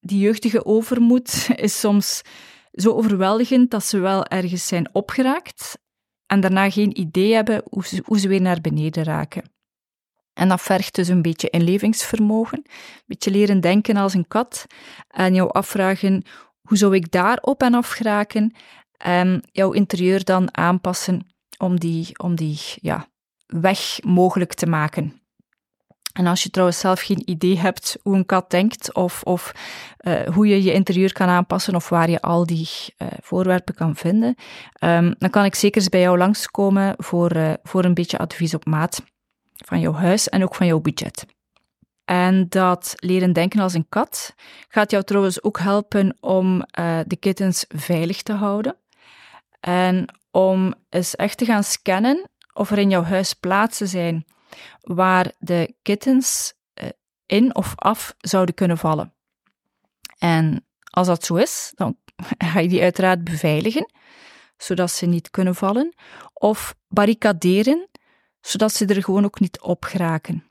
die 0.00 0.18
jeugdige 0.18 0.64
overmoed 0.64 1.48
is 1.56 1.80
soms 1.80 2.22
zo 2.72 2.92
overweldigend 2.92 3.70
dat 3.70 3.84
ze 3.84 3.98
wel 3.98 4.24
ergens 4.24 4.66
zijn 4.66 4.88
opgeraakt 4.92 5.78
en 6.30 6.40
daarna 6.40 6.70
geen 6.70 7.00
idee 7.00 7.34
hebben 7.34 7.62
hoe 7.70 7.86
ze, 7.86 8.02
hoe 8.04 8.18
ze 8.18 8.28
weer 8.28 8.40
naar 8.40 8.60
beneden 8.60 9.04
raken. 9.04 9.42
En 10.32 10.48
dat 10.48 10.60
vergt 10.60 10.94
dus 10.94 11.08
een 11.08 11.22
beetje 11.22 11.50
inlevingsvermogen, 11.50 12.58
een 12.58 13.04
beetje 13.06 13.30
leren 13.30 13.60
denken 13.60 13.96
als 13.96 14.14
een 14.14 14.28
kat 14.28 14.66
en 15.08 15.34
jou 15.34 15.50
afvragen 15.50 16.22
hoe 16.60 16.76
zou 16.76 16.94
ik 16.94 17.10
daar 17.10 17.38
op 17.40 17.62
en 17.62 17.74
af 17.74 17.90
geraken 17.90 18.54
en 18.96 19.42
jouw 19.52 19.72
interieur 19.72 20.24
dan 20.24 20.56
aanpassen 20.56 21.26
om 21.58 21.80
die, 21.80 22.18
om 22.18 22.34
die 22.34 22.58
ja, 22.80 23.08
weg 23.46 23.98
mogelijk 24.02 24.54
te 24.54 24.66
maken. 24.66 25.19
En 26.12 26.26
als 26.26 26.42
je 26.42 26.50
trouwens 26.50 26.78
zelf 26.78 27.00
geen 27.00 27.30
idee 27.30 27.58
hebt 27.58 27.98
hoe 28.02 28.16
een 28.16 28.26
kat 28.26 28.50
denkt 28.50 28.94
of, 28.94 29.22
of 29.22 29.52
uh, 30.00 30.26
hoe 30.26 30.46
je 30.46 30.62
je 30.62 30.72
interieur 30.72 31.12
kan 31.12 31.28
aanpassen 31.28 31.74
of 31.74 31.88
waar 31.88 32.10
je 32.10 32.20
al 32.20 32.46
die 32.46 32.68
uh, 32.98 33.08
voorwerpen 33.20 33.74
kan 33.74 33.96
vinden, 33.96 34.34
um, 34.80 35.14
dan 35.18 35.30
kan 35.30 35.44
ik 35.44 35.54
zeker 35.54 35.80
eens 35.80 35.90
bij 35.90 36.00
jou 36.00 36.18
langskomen 36.18 36.94
voor, 36.98 37.36
uh, 37.36 37.52
voor 37.62 37.84
een 37.84 37.94
beetje 37.94 38.18
advies 38.18 38.54
op 38.54 38.64
maat 38.64 39.02
van 39.52 39.80
jouw 39.80 39.92
huis 39.92 40.28
en 40.28 40.42
ook 40.42 40.54
van 40.54 40.66
jouw 40.66 40.80
budget. 40.80 41.26
En 42.04 42.46
dat 42.48 42.92
leren 42.96 43.32
denken 43.32 43.60
als 43.60 43.74
een 43.74 43.88
kat 43.88 44.34
gaat 44.68 44.90
jou 44.90 45.04
trouwens 45.04 45.42
ook 45.42 45.58
helpen 45.58 46.16
om 46.20 46.64
de 47.06 47.16
kittens 47.20 47.64
veilig 47.68 48.22
te 48.22 48.32
houden. 48.32 48.76
En 49.60 50.14
om 50.30 50.74
eens 50.88 51.16
echt 51.16 51.38
te 51.38 51.44
gaan 51.44 51.64
scannen 51.64 52.30
of 52.52 52.70
er 52.70 52.78
in 52.78 52.90
jouw 52.90 53.02
huis 53.02 53.34
plaatsen 53.34 53.88
zijn 53.88 54.24
waar 54.80 55.32
de 55.38 55.74
kittens 55.82 56.52
eh, 56.74 56.88
in 57.26 57.54
of 57.54 57.72
af 57.76 58.14
zouden 58.18 58.54
kunnen 58.54 58.78
vallen. 58.78 59.14
En 60.18 60.66
als 60.90 61.06
dat 61.06 61.24
zo 61.24 61.34
is, 61.34 61.72
dan 61.74 61.96
ga 62.52 62.60
je 62.60 62.68
die 62.68 62.82
uiteraard 62.82 63.24
beveiligen, 63.24 63.92
zodat 64.56 64.90
ze 64.90 65.06
niet 65.06 65.30
kunnen 65.30 65.54
vallen, 65.54 65.94
of 66.32 66.74
barricaderen, 66.88 67.88
zodat 68.40 68.72
ze 68.72 68.86
er 68.86 69.02
gewoon 69.02 69.24
ook 69.24 69.40
niet 69.40 69.60
op 69.60 69.84
geraken. 69.84 70.44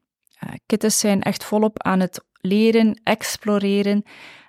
Uh, 0.44 0.50
kittens 0.66 1.00
zijn 1.00 1.22
echt 1.22 1.44
volop 1.44 1.84
aan 1.84 2.00
het 2.00 2.24
leren, 2.42 3.02
exploreren, 3.04 4.04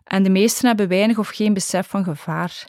en 0.04 0.22
de 0.22 0.30
meesten 0.30 0.66
hebben 0.66 0.88
weinig 0.88 1.18
of 1.18 1.28
geen 1.28 1.54
besef 1.54 1.88
van 1.88 2.04
gevaar. 2.04 2.68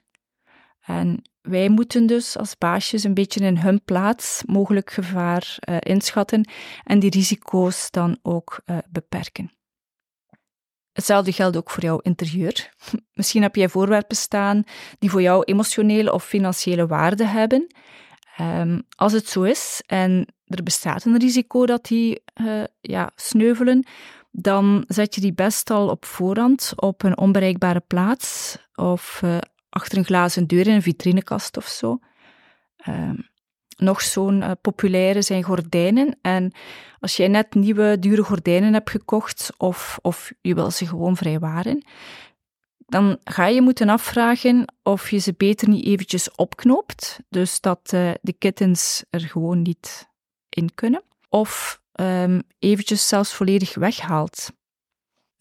En 0.82 1.22
wij 1.42 1.70
moeten 1.70 2.06
dus 2.06 2.38
als 2.38 2.58
baasjes 2.58 3.04
een 3.04 3.14
beetje 3.14 3.40
in 3.40 3.58
hun 3.58 3.84
plaats 3.84 4.44
mogelijk 4.46 4.92
gevaar 4.92 5.58
uh, 5.70 5.78
inschatten 5.80 6.50
en 6.84 7.00
die 7.00 7.10
risico's 7.10 7.92
dan 7.92 8.20
ook 8.22 8.62
uh, 8.66 8.78
beperken. 8.90 9.52
Hetzelfde 10.92 11.32
geldt 11.32 11.58
ook 11.58 11.70
voor 11.70 11.84
jouw 11.84 11.98
interieur. 11.98 12.74
Misschien 13.14 13.42
heb 13.42 13.56
jij 13.56 13.70
voorwerpen 13.70 14.18
staan 14.18 14.64
die 15.00 15.10
voor 15.10 15.22
jou 15.22 15.44
emotionele 15.44 16.14
of 16.14 16.26
financiële 16.26 16.88
waarde 16.88 17.26
hebben. 17.26 17.68
Um, 18.40 18.82
als 18.96 19.14
het 19.14 19.28
zo 19.28 19.44
is 19.44 19.84
en 19.86 20.34
er 20.46 20.64
bestaat 20.64 21.06
een 21.06 21.18
risico 21.18 21.66
dat 21.66 21.86
die 21.86 22.24
uh, 22.42 22.64
ja, 22.82 23.12
sneuvelen, 23.16 23.86
dan 24.32 24.84
zet 24.88 25.16
je 25.16 25.22
die 25.22 25.34
best 25.34 25.70
al 25.70 25.90
op 25.90 26.06
voorhand 26.06 26.74
op 26.76 27.04
een 27.04 27.18
onbereikbare 27.18 27.84
plaats 27.88 28.58
of 28.76 29.22
achter 29.72 29.98
een 29.98 30.06
glazen 30.06 30.48
deur 30.48 30.68
in 30.68 30.74
een 30.74 30.82
vitrinekast 30.82 31.58
of 31.58 31.68
zo. 31.68 32.00
Um, 32.88 33.30
nog 33.78 34.02
zo'n 34.02 34.42
uh, 34.42 34.52
populaire 34.62 35.22
zijn 35.22 35.44
gordijnen. 35.44 36.18
En 36.22 36.52
als 37.00 37.18
jij 37.18 37.28
net 37.28 37.54
nieuwe, 37.54 38.00
dure 38.00 38.24
gordijnen 38.24 38.74
hebt 38.74 38.90
gekocht, 38.90 39.54
of, 39.58 40.00
of 40.02 40.32
je 40.42 40.54
wil 40.54 40.72
ze 40.72 40.88
gewoon 40.88 41.18
vrijwaren, 41.18 41.86
dan 42.78 43.20
ga 43.24 43.46
je 43.46 43.62
moeten 43.62 43.90
afvragen 43.90 44.74
of 44.84 45.10
je 45.10 45.18
ze 45.18 45.34
beter 45.38 45.70
niet 45.70 45.86
eventjes 45.86 46.32
opknoopt, 46.36 47.20
dus 47.30 47.62
dat 47.62 47.92
uh, 47.94 48.12
de 48.22 48.34
kittens 48.34 49.04
er 49.10 49.20
gewoon 49.20 49.62
niet 49.62 50.10
in 50.50 50.74
kunnen, 50.76 51.04
of 51.30 51.82
um, 51.94 52.42
eventjes 52.60 53.08
zelfs 53.08 53.34
volledig 53.34 53.76
weghaalt. 53.76 54.52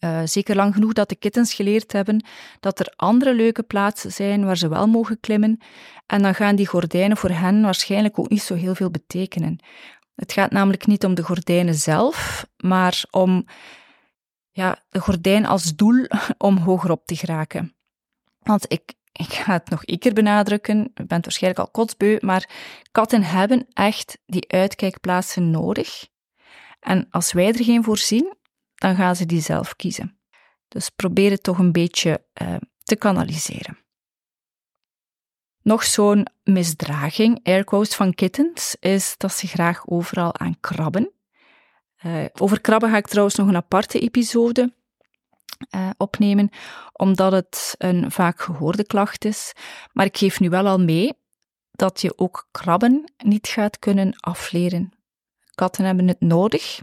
Uh, 0.03 0.21
zeker 0.25 0.55
lang 0.55 0.73
genoeg 0.73 0.93
dat 0.93 1.09
de 1.09 1.15
kittens 1.15 1.53
geleerd 1.53 1.91
hebben 1.91 2.25
dat 2.59 2.79
er 2.79 2.93
andere 2.95 3.33
leuke 3.33 3.63
plaatsen 3.63 4.11
zijn 4.11 4.45
waar 4.45 4.57
ze 4.57 4.67
wel 4.67 4.87
mogen 4.87 5.19
klimmen, 5.19 5.59
en 6.05 6.21
dan 6.21 6.35
gaan 6.35 6.55
die 6.55 6.67
gordijnen 6.67 7.17
voor 7.17 7.29
hen 7.29 7.61
waarschijnlijk 7.61 8.19
ook 8.19 8.29
niet 8.29 8.41
zo 8.41 8.55
heel 8.55 8.75
veel 8.75 8.91
betekenen. 8.91 9.59
Het 10.15 10.33
gaat 10.33 10.51
namelijk 10.51 10.87
niet 10.87 11.05
om 11.05 11.13
de 11.13 11.23
gordijnen 11.23 11.75
zelf, 11.75 12.47
maar 12.57 13.03
om 13.11 13.45
ja, 14.51 14.83
de 14.89 14.99
gordijn 14.99 15.45
als 15.45 15.75
doel 15.75 16.07
om 16.37 16.57
hoger 16.57 16.91
op 16.91 17.05
te 17.05 17.15
geraken. 17.15 17.75
Want 18.39 18.71
ik, 18.71 18.93
ik 19.11 19.33
ga 19.33 19.53
het 19.53 19.69
nog 19.69 19.83
één 19.83 19.99
keer 19.99 20.13
benadrukken, 20.13 20.91
je 20.93 21.05
bent 21.05 21.25
waarschijnlijk 21.25 21.65
al 21.65 21.71
kotsbeu, 21.71 22.17
maar 22.19 22.49
katten 22.91 23.23
hebben 23.23 23.67
echt 23.73 24.17
die 24.25 24.51
uitkijkplaatsen 24.51 25.51
nodig. 25.51 26.07
En 26.79 27.07
als 27.09 27.33
wij 27.33 27.47
er 27.47 27.63
geen 27.63 27.83
voorzien, 27.83 28.33
dan 28.81 28.95
gaan 28.95 29.15
ze 29.15 29.25
die 29.25 29.41
zelf 29.41 29.75
kiezen. 29.75 30.17
Dus 30.67 30.89
probeer 30.89 31.31
het 31.31 31.43
toch 31.43 31.57
een 31.57 31.71
beetje 31.71 32.25
uh, 32.41 32.55
te 32.83 32.95
kanaliseren. 32.95 33.77
Nog 35.61 35.83
zo'n 35.83 36.27
misdraging, 36.43 37.39
airquotes 37.43 37.95
van 37.95 38.13
kittens, 38.13 38.75
is 38.79 39.17
dat 39.17 39.33
ze 39.33 39.47
graag 39.47 39.87
overal 39.87 40.37
aan 40.37 40.59
krabben. 40.59 41.11
Uh, 42.05 42.25
over 42.33 42.61
krabben 42.61 42.89
ga 42.89 42.97
ik 42.97 43.07
trouwens 43.07 43.35
nog 43.35 43.47
een 43.47 43.55
aparte 43.55 43.99
episode 43.99 44.73
uh, 45.75 45.89
opnemen, 45.97 46.49
omdat 46.91 47.31
het 47.31 47.75
een 47.77 48.11
vaak 48.11 48.41
gehoorde 48.41 48.85
klacht 48.85 49.25
is. 49.25 49.53
Maar 49.93 50.05
ik 50.05 50.17
geef 50.17 50.39
nu 50.39 50.49
wel 50.49 50.67
al 50.67 50.79
mee 50.79 51.13
dat 51.71 52.01
je 52.01 52.17
ook 52.17 52.47
krabben 52.51 53.13
niet 53.17 53.47
gaat 53.47 53.79
kunnen 53.79 54.13
afleren. 54.19 54.91
Katten 55.55 55.85
hebben 55.85 56.07
het 56.07 56.21
nodig, 56.21 56.79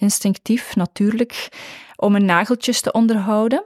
instinctief 0.00 0.76
natuurlijk, 0.76 1.48
om 1.96 2.12
hun 2.12 2.24
nageltjes 2.24 2.80
te 2.80 2.92
onderhouden, 2.92 3.64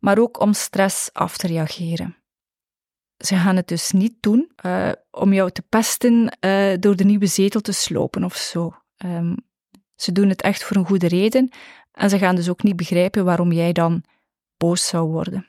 maar 0.00 0.18
ook 0.18 0.40
om 0.40 0.52
stress 0.52 1.12
af 1.12 1.36
te 1.36 1.46
reageren. 1.46 2.16
Ze 3.16 3.36
gaan 3.36 3.56
het 3.56 3.68
dus 3.68 3.90
niet 3.90 4.14
doen 4.20 4.52
uh, 4.66 4.92
om 5.10 5.32
jou 5.32 5.50
te 5.50 5.62
pesten 5.62 6.38
uh, 6.40 6.74
door 6.80 6.96
de 6.96 7.04
nieuwe 7.04 7.26
zetel 7.26 7.60
te 7.60 7.72
slopen 7.72 8.24
of 8.24 8.36
zo. 8.36 8.74
Um, 9.04 9.36
ze 9.94 10.12
doen 10.12 10.28
het 10.28 10.42
echt 10.42 10.64
voor 10.64 10.76
een 10.76 10.86
goede 10.86 11.08
reden 11.08 11.50
en 11.92 12.10
ze 12.10 12.18
gaan 12.18 12.36
dus 12.36 12.48
ook 12.48 12.62
niet 12.62 12.76
begrijpen 12.76 13.24
waarom 13.24 13.52
jij 13.52 13.72
dan 13.72 14.04
boos 14.56 14.86
zou 14.86 15.08
worden. 15.10 15.46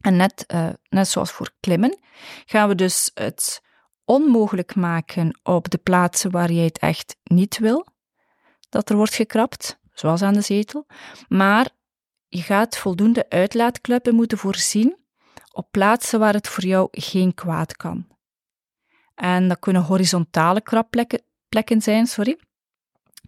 En 0.00 0.16
net, 0.16 0.44
uh, 0.54 0.68
net 0.88 1.08
zoals 1.08 1.30
voor 1.30 1.50
klimmen, 1.60 1.98
gaan 2.44 2.68
we 2.68 2.74
dus 2.74 3.10
het 3.14 3.62
onmogelijk 4.04 4.74
maken 4.74 5.40
op 5.42 5.70
de 5.70 5.78
plaatsen 5.78 6.30
waar 6.30 6.52
jij 6.52 6.64
het 6.64 6.78
echt 6.78 7.16
niet 7.22 7.58
wil 7.58 7.86
dat 8.72 8.90
er 8.90 8.96
wordt 8.96 9.14
gekrapt, 9.14 9.78
zoals 9.92 10.22
aan 10.22 10.34
de 10.34 10.40
zetel, 10.40 10.86
maar 11.28 11.68
je 12.28 12.42
gaat 12.42 12.78
voldoende 12.78 13.26
uitlaatkleppen 13.28 14.14
moeten 14.14 14.38
voorzien 14.38 14.96
op 15.52 15.68
plaatsen 15.70 16.18
waar 16.18 16.34
het 16.34 16.48
voor 16.48 16.64
jou 16.64 16.88
geen 16.90 17.34
kwaad 17.34 17.76
kan. 17.76 18.06
En 19.14 19.48
dat 19.48 19.58
kunnen 19.58 19.82
horizontale 19.82 20.60
krapplekken 20.60 21.82
zijn, 21.82 22.06
sorry, 22.06 22.38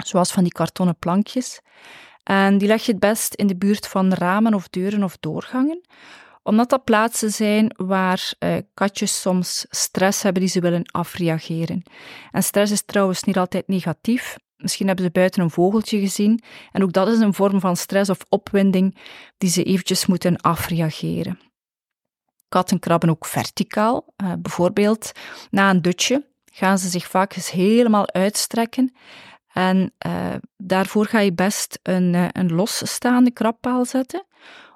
zoals 0.05 0.33
van 0.33 0.43
die 0.43 0.53
kartonnen 0.53 0.99
plankjes. 0.99 1.61
En 2.23 2.59
die 2.59 2.69
leg 2.69 2.85
je 2.85 2.91
het 2.91 3.01
best 3.01 3.35
in 3.35 3.47
de 3.47 3.57
buurt 3.57 3.87
van 3.87 4.13
ramen 4.13 4.55
of 4.55 4.69
deuren 4.69 5.03
of 5.03 5.17
doorgangen, 5.21 5.81
omdat 6.43 6.71
dat 6.71 6.85
plaatsen 6.85 7.31
zijn 7.31 7.75
waar 7.77 8.33
uh, 8.39 8.57
katjes 8.75 9.21
soms 9.21 9.67
stress 9.69 10.23
hebben 10.23 10.43
die 10.43 10.51
ze 10.51 10.61
willen 10.61 10.91
afreageren. 10.93 11.83
En 12.31 12.43
stress 12.43 12.73
is 12.73 12.85
trouwens 12.85 13.25
niet 13.25 13.39
altijd 13.39 13.69
negatief. 13.69 14.37
Misschien 14.65 14.87
hebben 14.87 15.05
ze 15.05 15.11
buiten 15.11 15.43
een 15.43 15.51
vogeltje 15.51 15.99
gezien 15.99 16.43
en 16.73 16.83
ook 16.83 16.93
dat 16.93 17.09
is 17.09 17.19
een 17.19 17.35
vorm 17.35 17.61
van 17.61 17.77
stress 17.77 18.11
of 18.11 18.19
opwinding 18.29 18.97
die 19.39 19.51
ze 19.51 19.63
eventjes 19.63 20.07
moeten 20.07 20.37
afreageren. 20.37 21.39
Katten 22.49 22.79
krabben 22.79 23.11
ook 23.11 23.27
verticaal. 23.27 24.15
Uh, 24.23 24.33
bijvoorbeeld 24.39 25.13
na 25.51 25.71
een 25.71 25.83
dutje 25.83 26.27
gaan 26.45 26.79
ze 26.79 26.89
zich 26.89 27.07
vaak 27.07 27.37
eens 27.37 27.51
helemaal 27.51 28.13
uitstrekken 28.13 28.95
en 29.53 29.93
uh, 30.07 30.35
daarvoor 30.57 31.07
ga 31.07 31.19
je 31.19 31.33
best 31.33 31.79
een, 31.83 32.15
uh, 32.15 32.29
een 32.33 32.53
losstaande 32.53 33.31
krabpaal 33.31 33.85
zetten 33.85 34.27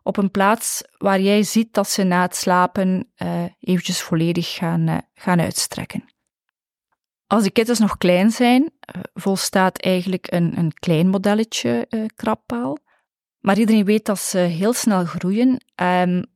op 0.02 0.16
een 0.16 0.30
plaats 0.30 0.82
waar 0.98 1.20
jij 1.20 1.42
ziet 1.42 1.74
dat 1.74 1.88
ze 1.88 2.02
na 2.02 2.22
het 2.22 2.36
slapen 2.36 3.12
eventjes 3.60 4.02
volledig 4.02 4.54
gaan, 4.54 5.02
gaan 5.14 5.40
uitstrekken. 5.40 6.17
Als 7.28 7.42
de 7.42 7.50
kittens 7.50 7.78
nog 7.78 7.98
klein 7.98 8.30
zijn, 8.30 8.70
volstaat 9.14 9.78
eigenlijk 9.78 10.32
een, 10.32 10.58
een 10.58 10.72
klein 10.74 11.08
modelletje 11.08 11.88
krabpaal. 12.16 12.78
Maar 13.38 13.58
iedereen 13.58 13.84
weet 13.84 14.04
dat 14.04 14.18
ze 14.18 14.38
heel 14.38 14.72
snel 14.72 15.04
groeien. 15.04 15.64
En 15.74 16.30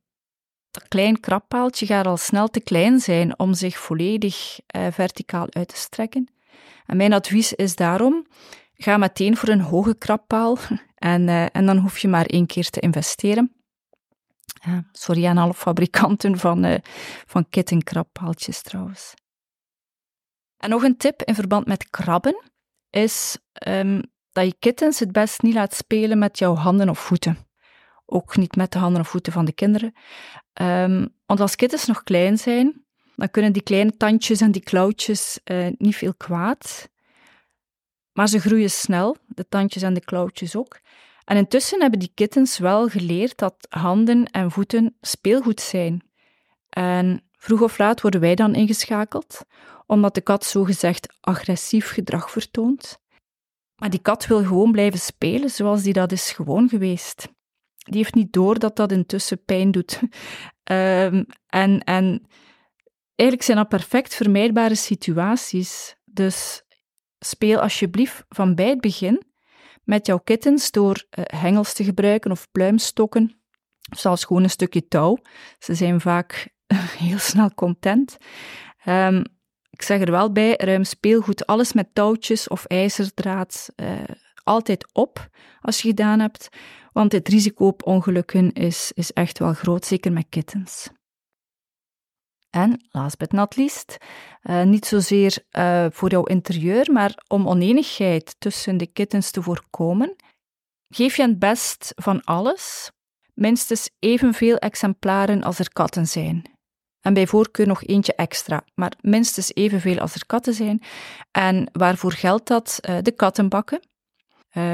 dat 0.71 0.89
klein 0.89 1.21
krabpaaltje 1.21 1.87
gaat 1.87 2.07
al 2.07 2.17
snel 2.17 2.49
te 2.49 2.61
klein 2.61 3.01
zijn 3.01 3.39
om 3.39 3.55
zich 3.55 3.79
volledig 3.79 4.61
verticaal 4.91 5.47
uit 5.51 5.69
te 5.69 5.77
strekken. 5.77 6.33
En 6.87 6.97
mijn 6.97 7.13
advies 7.13 7.53
is 7.53 7.77
daarom, 7.77 8.27
ga 8.75 8.97
meteen 8.97 9.37
voor 9.37 9.49
een 9.49 9.61
hoge 9.61 9.99
krabpaal 9.99 10.59
en, 10.95 11.29
en 11.53 11.67
dan 11.67 11.79
hoef 11.79 11.99
je 11.99 12.09
maar 12.09 12.27
één 12.27 12.47
keer 12.47 12.71
te 12.71 12.81
investeren. 12.81 13.53
Sorry 14.93 15.27
aan 15.27 15.39
alle 15.39 15.55
fabrikanten 15.55 16.39
van, 16.39 16.81
van 17.27 17.47
trouwens. 18.63 19.15
En 20.63 20.71
nog 20.71 20.83
een 20.83 20.97
tip 20.97 21.23
in 21.23 21.35
verband 21.35 21.67
met 21.67 21.91
krabben 21.91 22.43
is 22.91 23.39
um, 23.69 24.03
dat 24.33 24.45
je 24.45 24.55
kittens 24.59 24.99
het 24.99 25.13
best 25.13 25.43
niet 25.43 25.55
laat 25.55 25.75
spelen 25.75 26.19
met 26.19 26.39
jouw 26.39 26.55
handen 26.55 26.89
of 26.89 26.99
voeten. 26.99 27.39
Ook 28.07 28.37
niet 28.37 28.57
met 28.57 28.73
de 28.73 28.79
handen 28.79 29.01
of 29.01 29.09
voeten 29.09 29.33
van 29.33 29.45
de 29.45 29.53
kinderen. 29.53 29.95
Um, 30.61 31.15
want 31.27 31.41
als 31.41 31.57
kittens 31.57 31.87
nog 31.87 32.03
klein 32.03 32.39
zijn, 32.39 32.85
dan 33.17 33.31
kunnen 33.31 33.53
die 33.53 33.63
kleine 33.63 33.97
tandjes 33.97 34.41
en 34.41 34.53
die 34.53 34.63
klauwtjes 34.63 35.41
uh, 35.45 35.67
niet 35.79 35.97
veel 35.97 36.15
kwaad. 36.15 36.89
Maar 38.13 38.29
ze 38.29 38.41
groeien 38.41 38.71
snel, 38.71 39.17
de 39.27 39.49
tandjes 39.49 39.83
en 39.83 39.95
de 39.95 40.05
klauwtjes 40.05 40.57
ook. 40.57 40.81
En 41.25 41.37
intussen 41.37 41.81
hebben 41.81 41.99
die 41.99 42.13
kittens 42.15 42.59
wel 42.59 42.89
geleerd 42.89 43.39
dat 43.39 43.67
handen 43.69 44.25
en 44.25 44.51
voeten 44.51 44.97
speelgoed 45.01 45.61
zijn. 45.61 46.11
En 46.69 47.23
vroeg 47.37 47.61
of 47.61 47.79
laat 47.79 48.01
worden 48.01 48.21
wij 48.21 48.35
dan 48.35 48.55
ingeschakeld, 48.55 49.45
omdat 49.93 50.15
de 50.15 50.21
kat 50.21 50.45
zogezegd 50.45 51.17
agressief 51.21 51.91
gedrag 51.91 52.31
vertoont. 52.31 52.99
Maar 53.77 53.91
die 53.91 54.03
kat 54.03 54.27
wil 54.27 54.45
gewoon 54.45 54.73
blijven 54.73 55.01
spelen 55.01 55.51
zoals 55.51 55.83
die 55.83 55.93
dat 55.93 56.13
is 56.13 56.31
gewoon 56.31 56.69
geweest. 56.69 57.29
Die 57.77 57.97
heeft 57.97 58.15
niet 58.15 58.33
door 58.33 58.59
dat 58.59 58.77
dat 58.77 58.93
intussen 58.93 59.45
pijn 59.45 59.71
doet. 59.71 60.01
um, 60.65 61.27
en, 61.47 61.81
en 61.85 62.27
Eigenlijk 63.15 63.43
zijn 63.43 63.59
dat 63.59 63.69
perfect 63.69 64.15
vermijdbare 64.15 64.75
situaties. 64.75 65.97
Dus 66.05 66.63
speel 67.19 67.61
alsjeblieft 67.61 68.25
van 68.29 68.55
bij 68.55 68.69
het 68.69 68.81
begin 68.81 69.23
met 69.85 70.07
jouw 70.07 70.19
kittens 70.19 70.71
door 70.71 71.07
uh, 71.11 71.25
hengels 71.27 71.73
te 71.73 71.85
gebruiken 71.85 72.31
of 72.31 72.51
pluimstokken, 72.51 73.43
of 73.93 73.99
zelfs 73.99 74.25
gewoon 74.25 74.43
een 74.43 74.51
stukje 74.51 74.89
touw. 74.89 75.19
Ze 75.59 75.75
zijn 75.75 76.01
vaak 76.01 76.49
heel 77.05 77.19
snel 77.19 77.55
content. 77.55 78.17
Um, 78.87 79.25
ik 79.73 79.83
zeg 79.83 80.01
er 80.01 80.11
wel 80.11 80.33
bij, 80.33 80.55
ruim 80.57 80.85
speelgoed 80.85 81.47
alles 81.47 81.73
met 81.73 81.95
touwtjes 81.95 82.49
of 82.49 82.65
ijzerdraad 82.65 83.69
uh, 83.77 84.01
altijd 84.45 84.93
op 84.93 85.29
als 85.61 85.83
je 85.83 85.89
gedaan 85.89 86.21
hebt, 86.21 86.49
want 86.93 87.13
het 87.13 87.29
risico 87.29 87.67
op 87.67 87.87
ongelukken 87.87 88.53
is, 88.53 88.93
is 88.95 89.13
echt 89.13 89.39
wel 89.39 89.53
groot, 89.53 89.85
zeker 89.85 90.13
met 90.13 90.27
kittens. 90.29 90.89
En, 92.51 92.87
last 92.91 93.19
but 93.19 93.33
not 93.33 93.57
least, 93.57 93.97
uh, 94.43 94.63
niet 94.63 94.87
zozeer 94.87 95.45
uh, 95.51 95.87
voor 95.91 96.11
jouw 96.11 96.25
interieur, 96.25 96.93
maar 96.93 97.23
om 97.29 97.49
oneenigheid 97.49 98.35
tussen 98.39 98.77
de 98.77 98.87
kittens 98.87 99.31
te 99.31 99.43
voorkomen, 99.43 100.17
geef 100.89 101.17
je 101.17 101.23
het 101.23 101.39
best 101.39 101.93
van 101.95 102.25
alles, 102.25 102.91
minstens 103.35 103.91
evenveel 103.99 104.57
exemplaren 104.57 105.43
als 105.43 105.59
er 105.59 105.73
katten 105.73 106.07
zijn. 106.07 106.53
En 107.03 107.15
bij 107.15 107.27
voorkeur 107.27 107.67
nog 107.67 107.85
eentje 107.85 108.15
extra, 108.15 108.65
maar 108.75 108.93
minstens 109.01 109.55
evenveel 109.55 109.99
als 109.99 110.15
er 110.15 110.27
katten 110.27 110.55
zijn. 110.55 110.83
En 111.31 111.69
waarvoor 111.73 112.13
geldt 112.13 112.49
dat? 112.49 112.79
Uh, 112.89 112.97
de 113.03 113.13
kattenbakken, 113.13 113.81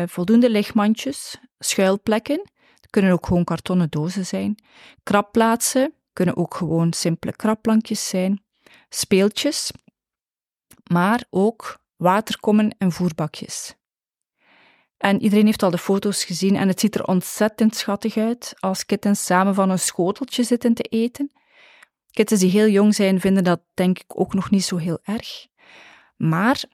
voldoende 0.07 0.51
lichtmandjes, 0.51 1.41
schuilplekken, 1.59 2.51
kunnen 2.91 3.13
ook 3.13 3.27
gewoon 3.27 3.45
kartonnen 3.45 3.91
dozen 3.91 4.27
zijn, 4.27 4.59
krabplaatsen, 5.03 5.93
kunnen 6.13 6.37
ook 6.37 6.55
gewoon 6.55 6.93
simpele 6.93 7.37
krabplankjes 7.37 8.09
zijn, 8.09 8.43
speeltjes, 8.89 9.71
maar 10.91 11.25
ook 11.31 11.79
waterkommen 11.97 12.75
en 12.79 12.93
voerbakjes. 12.93 13.75
En 14.97 15.23
iedereen 15.23 15.47
heeft 15.47 15.63
al 15.63 15.71
de 15.71 15.79
foto's 15.79 16.25
gezien 16.25 16.57
en 16.57 16.69
het 16.69 16.81
ziet 16.81 16.95
er 16.95 17.05
ontzettend 17.05 17.77
schattig 17.77 18.17
uit 18.17 18.55
als 18.59 18.87
kittens 18.87 19.25
samen 19.25 19.55
van 19.55 19.71
een 19.71 19.79
schoteltje 19.79 20.43
zitten 20.43 20.75
te 20.75 20.83
eten. 20.83 21.33
Kittens 22.19 22.41
die 22.41 22.51
heel 22.51 22.69
jong 22.69 22.95
zijn 22.95 23.21
vinden 23.21 23.45
dat 23.45 23.61
denk 23.75 23.99
ik 23.99 24.21
ook 24.21 24.35
nog 24.35 24.51
niet 24.51 24.65
zo 24.65 24.77
heel 24.77 24.99
erg. 25.03 25.47
Maar 26.17 26.65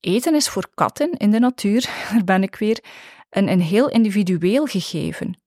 eten 0.00 0.34
is 0.34 0.48
voor 0.48 0.68
katten 0.74 1.12
in 1.12 1.30
de 1.30 1.38
natuur, 1.38 1.80
daar 2.12 2.24
ben 2.24 2.42
ik 2.42 2.56
weer, 2.56 2.84
een, 3.30 3.48
een 3.48 3.60
heel 3.60 3.88
individueel 3.88 4.66
gegeven. 4.66 5.40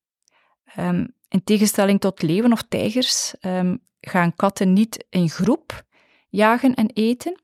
Um, 0.77 1.15
in 1.27 1.43
tegenstelling 1.43 1.99
tot 1.99 2.21
leeuwen 2.21 2.51
of 2.51 2.61
tijgers 2.61 3.33
um, 3.41 3.79
gaan 4.01 4.35
katten 4.35 4.73
niet 4.73 5.05
in 5.09 5.29
groep 5.29 5.83
jagen 6.29 6.73
en 6.73 6.89
eten, 6.93 7.41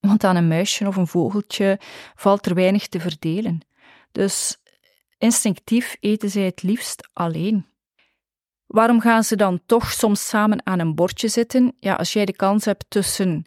want 0.00 0.24
aan 0.24 0.36
een 0.36 0.48
muisje 0.48 0.86
of 0.86 0.96
een 0.96 1.06
vogeltje 1.06 1.80
valt 2.14 2.46
er 2.46 2.54
weinig 2.54 2.88
te 2.88 3.00
verdelen. 3.00 3.60
Dus 4.12 4.58
instinctief 5.18 5.96
eten 6.00 6.30
zij 6.30 6.42
het 6.44 6.62
liefst 6.62 7.08
alleen. 7.12 7.69
Waarom 8.70 9.00
gaan 9.00 9.24
ze 9.24 9.36
dan 9.36 9.60
toch 9.66 9.92
soms 9.92 10.28
samen 10.28 10.66
aan 10.66 10.78
een 10.78 10.94
bordje 10.94 11.28
zitten? 11.28 11.76
Ja, 11.78 11.94
als 11.94 12.12
jij 12.12 12.24
de 12.24 12.36
kans 12.36 12.64
hebt 12.64 12.84
tussen 12.88 13.44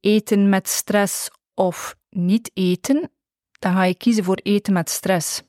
eten 0.00 0.48
met 0.48 0.68
stress 0.68 1.30
of 1.54 1.96
niet 2.10 2.50
eten, 2.54 3.10
dan 3.58 3.72
ga 3.72 3.84
je 3.84 3.94
kiezen 3.94 4.24
voor 4.24 4.40
eten 4.42 4.72
met 4.72 4.90
stress. 4.90 5.42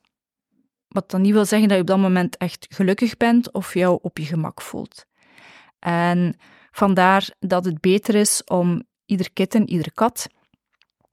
Wat 0.87 1.11
dan 1.11 1.21
niet 1.21 1.33
wil 1.33 1.45
zeggen 1.45 1.67
dat 1.67 1.77
je 1.77 1.83
op 1.83 1.89
dat 1.89 1.99
moment 1.99 2.37
echt 2.37 2.65
gelukkig 2.69 3.17
bent 3.17 3.51
of 3.51 3.73
jou 3.73 3.99
op 4.01 4.17
je 4.17 4.25
gemak 4.25 4.61
voelt. 4.61 5.05
En 5.79 6.35
vandaar 6.71 7.29
dat 7.39 7.65
het 7.65 7.81
beter 7.81 8.15
is 8.15 8.43
om 8.43 8.83
ieder 9.05 9.33
kitten, 9.33 9.69
iedere 9.69 9.91
kat 9.91 10.27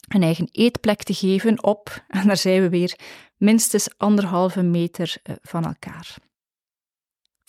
een 0.09 0.23
eigen 0.23 0.49
eetplek 0.53 1.03
te 1.03 1.15
geven 1.15 1.63
op, 1.63 2.03
en 2.09 2.27
daar 2.27 2.37
zijn 2.37 2.63
we 2.63 2.69
weer, 2.69 2.99
minstens 3.37 3.89
anderhalve 3.97 4.63
meter 4.63 5.17
eh, 5.23 5.35
van 5.43 5.65
elkaar. 5.65 6.29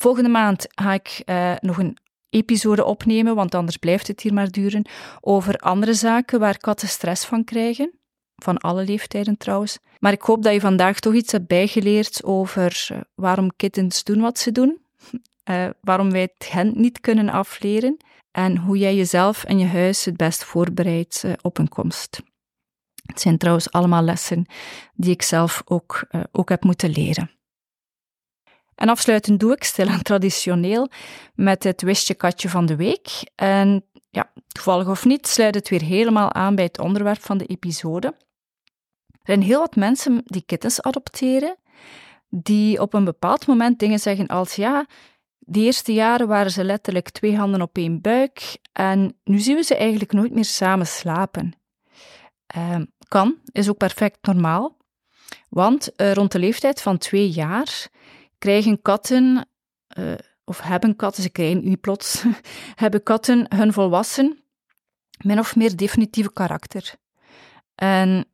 Volgende 0.01 0.29
maand 0.29 0.65
ga 0.69 0.93
ik 0.93 1.21
uh, 1.25 1.53
nog 1.59 1.77
een 1.77 1.97
episode 2.29 2.85
opnemen, 2.85 3.35
want 3.35 3.55
anders 3.55 3.77
blijft 3.77 4.07
het 4.07 4.21
hier 4.21 4.33
maar 4.33 4.51
duren, 4.51 4.85
over 5.19 5.57
andere 5.57 5.93
zaken 5.93 6.39
waar 6.39 6.57
katten 6.57 6.87
stress 6.87 7.25
van 7.25 7.43
krijgen. 7.43 7.99
Van 8.35 8.57
alle 8.57 8.83
leeftijden 8.85 9.37
trouwens. 9.37 9.79
Maar 9.99 10.11
ik 10.11 10.21
hoop 10.21 10.43
dat 10.43 10.53
je 10.53 10.59
vandaag 10.59 10.99
toch 10.99 11.13
iets 11.13 11.31
hebt 11.31 11.47
bijgeleerd 11.47 12.23
over 12.23 12.87
uh, 12.91 12.99
waarom 13.15 13.55
kittens 13.55 14.03
doen 14.03 14.21
wat 14.21 14.39
ze 14.39 14.51
doen, 14.51 14.81
uh, 15.49 15.69
waarom 15.89 16.11
wij 16.11 16.21
het 16.21 16.51
hen 16.51 16.71
niet 16.75 16.99
kunnen 16.99 17.29
afleren 17.29 17.97
en 18.31 18.57
hoe 18.57 18.77
jij 18.77 18.95
jezelf 18.95 19.43
en 19.43 19.59
je 19.59 19.67
huis 19.67 20.05
het 20.05 20.17
best 20.17 20.43
voorbereidt 20.43 21.25
op 21.41 21.57
een 21.57 21.69
komst. 21.69 22.21
Het 23.05 23.21
zijn 23.21 23.37
trouwens 23.37 23.71
allemaal 23.71 24.03
lessen 24.03 24.45
die 24.93 25.11
ik 25.11 25.21
zelf 25.21 25.61
ook, 25.65 26.07
ook 26.31 26.49
heb 26.49 26.63
moeten 26.63 26.89
leren. 26.89 27.40
En 28.82 28.89
afsluitend 28.89 29.39
doe 29.39 29.52
ik 29.52 29.63
stilaan 29.63 30.02
traditioneel 30.02 30.89
met 31.36 31.63
het 31.63 31.82
wistje 31.82 32.13
katje 32.13 32.50
van 32.50 32.65
de 32.65 32.76
week. 32.76 33.32
En 33.36 33.86
ja, 34.10 34.32
toevallig 34.48 34.88
of 34.88 35.06
niet, 35.06 35.28
sluit 35.28 35.56
het 35.56 35.70
weer 35.70 35.82
helemaal 35.82 36.34
aan 36.34 36.56
bij 36.56 36.63
het 36.63 36.80
onderwerp 36.80 37.22
van 37.22 37.38
de 37.38 37.46
episode. 37.46 38.08
Er 38.08 39.20
zijn 39.24 39.41
heel 39.41 39.60
wat 39.60 39.76
mensen 39.76 40.22
die 40.26 40.44
kittens 40.46 40.82
adopteren, 40.82 41.56
die 42.30 42.82
op 42.82 42.94
een 42.94 43.04
bepaald 43.04 43.48
moment 43.48 43.80
dingen 43.80 44.00
zeggen 44.00 44.28
als 44.28 44.56
ja, 44.56 44.86
de 45.38 45.60
eerste 45.60 45.94
jaren 45.94 46.28
waren 46.28 46.52
ze 46.52 46.63
letterlijk 46.63 47.10
twee 47.10 47.38
handen 47.38 47.62
op 47.62 47.78
één 47.78 48.02
buik 48.02 48.58
en 48.74 49.17
nu 49.24 49.39
zien 49.39 49.56
we 49.56 49.63
ze 49.63 49.76
eigenlijk 49.76 50.12
nooit 50.12 50.34
meer 50.34 50.46
samen 50.46 50.88
slapen. 50.88 51.54
Uh, 52.58 52.76
kan, 53.08 53.36
is 53.52 53.70
ook 53.70 53.78
perfect 53.78 54.17
normaal, 54.22 54.78
want 55.50 55.91
uh, 55.98 56.13
rond 56.13 56.32
de 56.32 56.39
leeftijd 56.39 56.82
van 56.82 56.98
twee 56.98 57.30
jaar 57.30 57.89
krijgen 58.41 58.82
katten, 58.82 59.47
uh, 59.97 60.13
of 60.43 60.62
hebben 60.62 60.95
katten, 60.95 61.23
ze 61.23 61.30
krijgen 61.30 61.63
niet 61.63 61.82
plots, 61.82 62.23
hebben 62.84 63.04
katten 63.04 63.56
hun 63.56 63.73
volwassen, 63.73 64.43
min 65.23 65.39
of 65.39 65.56
meer 65.56 65.75
definitieve 65.75 66.34
karakter. 66.34 66.93
En 67.75 68.25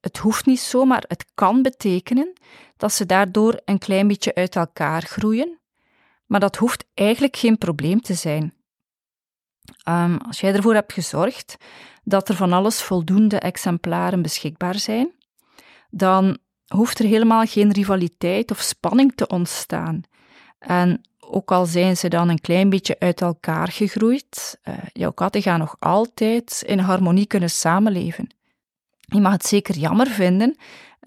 het 0.00 0.18
hoeft 0.18 0.46
niet 0.46 0.60
zo, 0.60 0.84
maar 0.84 1.04
het 1.08 1.24
kan 1.34 1.62
betekenen 1.62 2.32
dat 2.76 2.92
ze 2.92 3.06
daardoor 3.06 3.60
een 3.64 3.78
klein 3.78 4.08
beetje 4.08 4.34
uit 4.34 4.56
elkaar 4.56 5.02
groeien. 5.02 5.58
Maar 6.26 6.40
dat 6.40 6.56
hoeft 6.56 6.84
eigenlijk 6.94 7.36
geen 7.36 7.58
probleem 7.58 8.00
te 8.00 8.14
zijn. 8.14 8.54
Um, 9.88 10.18
als 10.18 10.40
jij 10.40 10.54
ervoor 10.54 10.74
hebt 10.74 10.92
gezorgd 10.92 11.56
dat 12.04 12.28
er 12.28 12.34
van 12.34 12.52
alles 12.52 12.82
voldoende 12.82 13.38
exemplaren 13.38 14.22
beschikbaar 14.22 14.74
zijn, 14.74 15.12
dan 15.90 16.38
hoeft 16.74 16.98
er 16.98 17.04
helemaal 17.04 17.44
geen 17.44 17.72
rivaliteit 17.72 18.50
of 18.50 18.60
spanning 18.60 19.12
te 19.14 19.26
ontstaan. 19.26 20.02
En 20.58 21.00
ook 21.20 21.52
al 21.52 21.66
zijn 21.66 21.96
ze 21.96 22.08
dan 22.08 22.28
een 22.28 22.40
klein 22.40 22.70
beetje 22.70 22.98
uit 22.98 23.20
elkaar 23.20 23.68
gegroeid, 23.68 24.58
uh, 24.64 24.74
jouw 24.92 25.12
katten 25.12 25.42
gaan 25.42 25.58
nog 25.58 25.76
altijd 25.78 26.62
in 26.66 26.78
harmonie 26.78 27.26
kunnen 27.26 27.50
samenleven. 27.50 28.26
Je 29.00 29.20
mag 29.20 29.32
het 29.32 29.46
zeker 29.46 29.76
jammer 29.76 30.06
vinden 30.06 30.56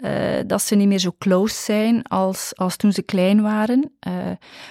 uh, 0.02 0.38
dat 0.46 0.62
ze 0.62 0.74
niet 0.74 0.88
meer 0.88 0.98
zo 0.98 1.14
close 1.18 1.54
zijn 1.54 2.02
als, 2.02 2.52
als 2.56 2.76
toen 2.76 2.92
ze 2.92 3.02
klein 3.02 3.42
waren. 3.42 3.92
Uh, 4.08 4.14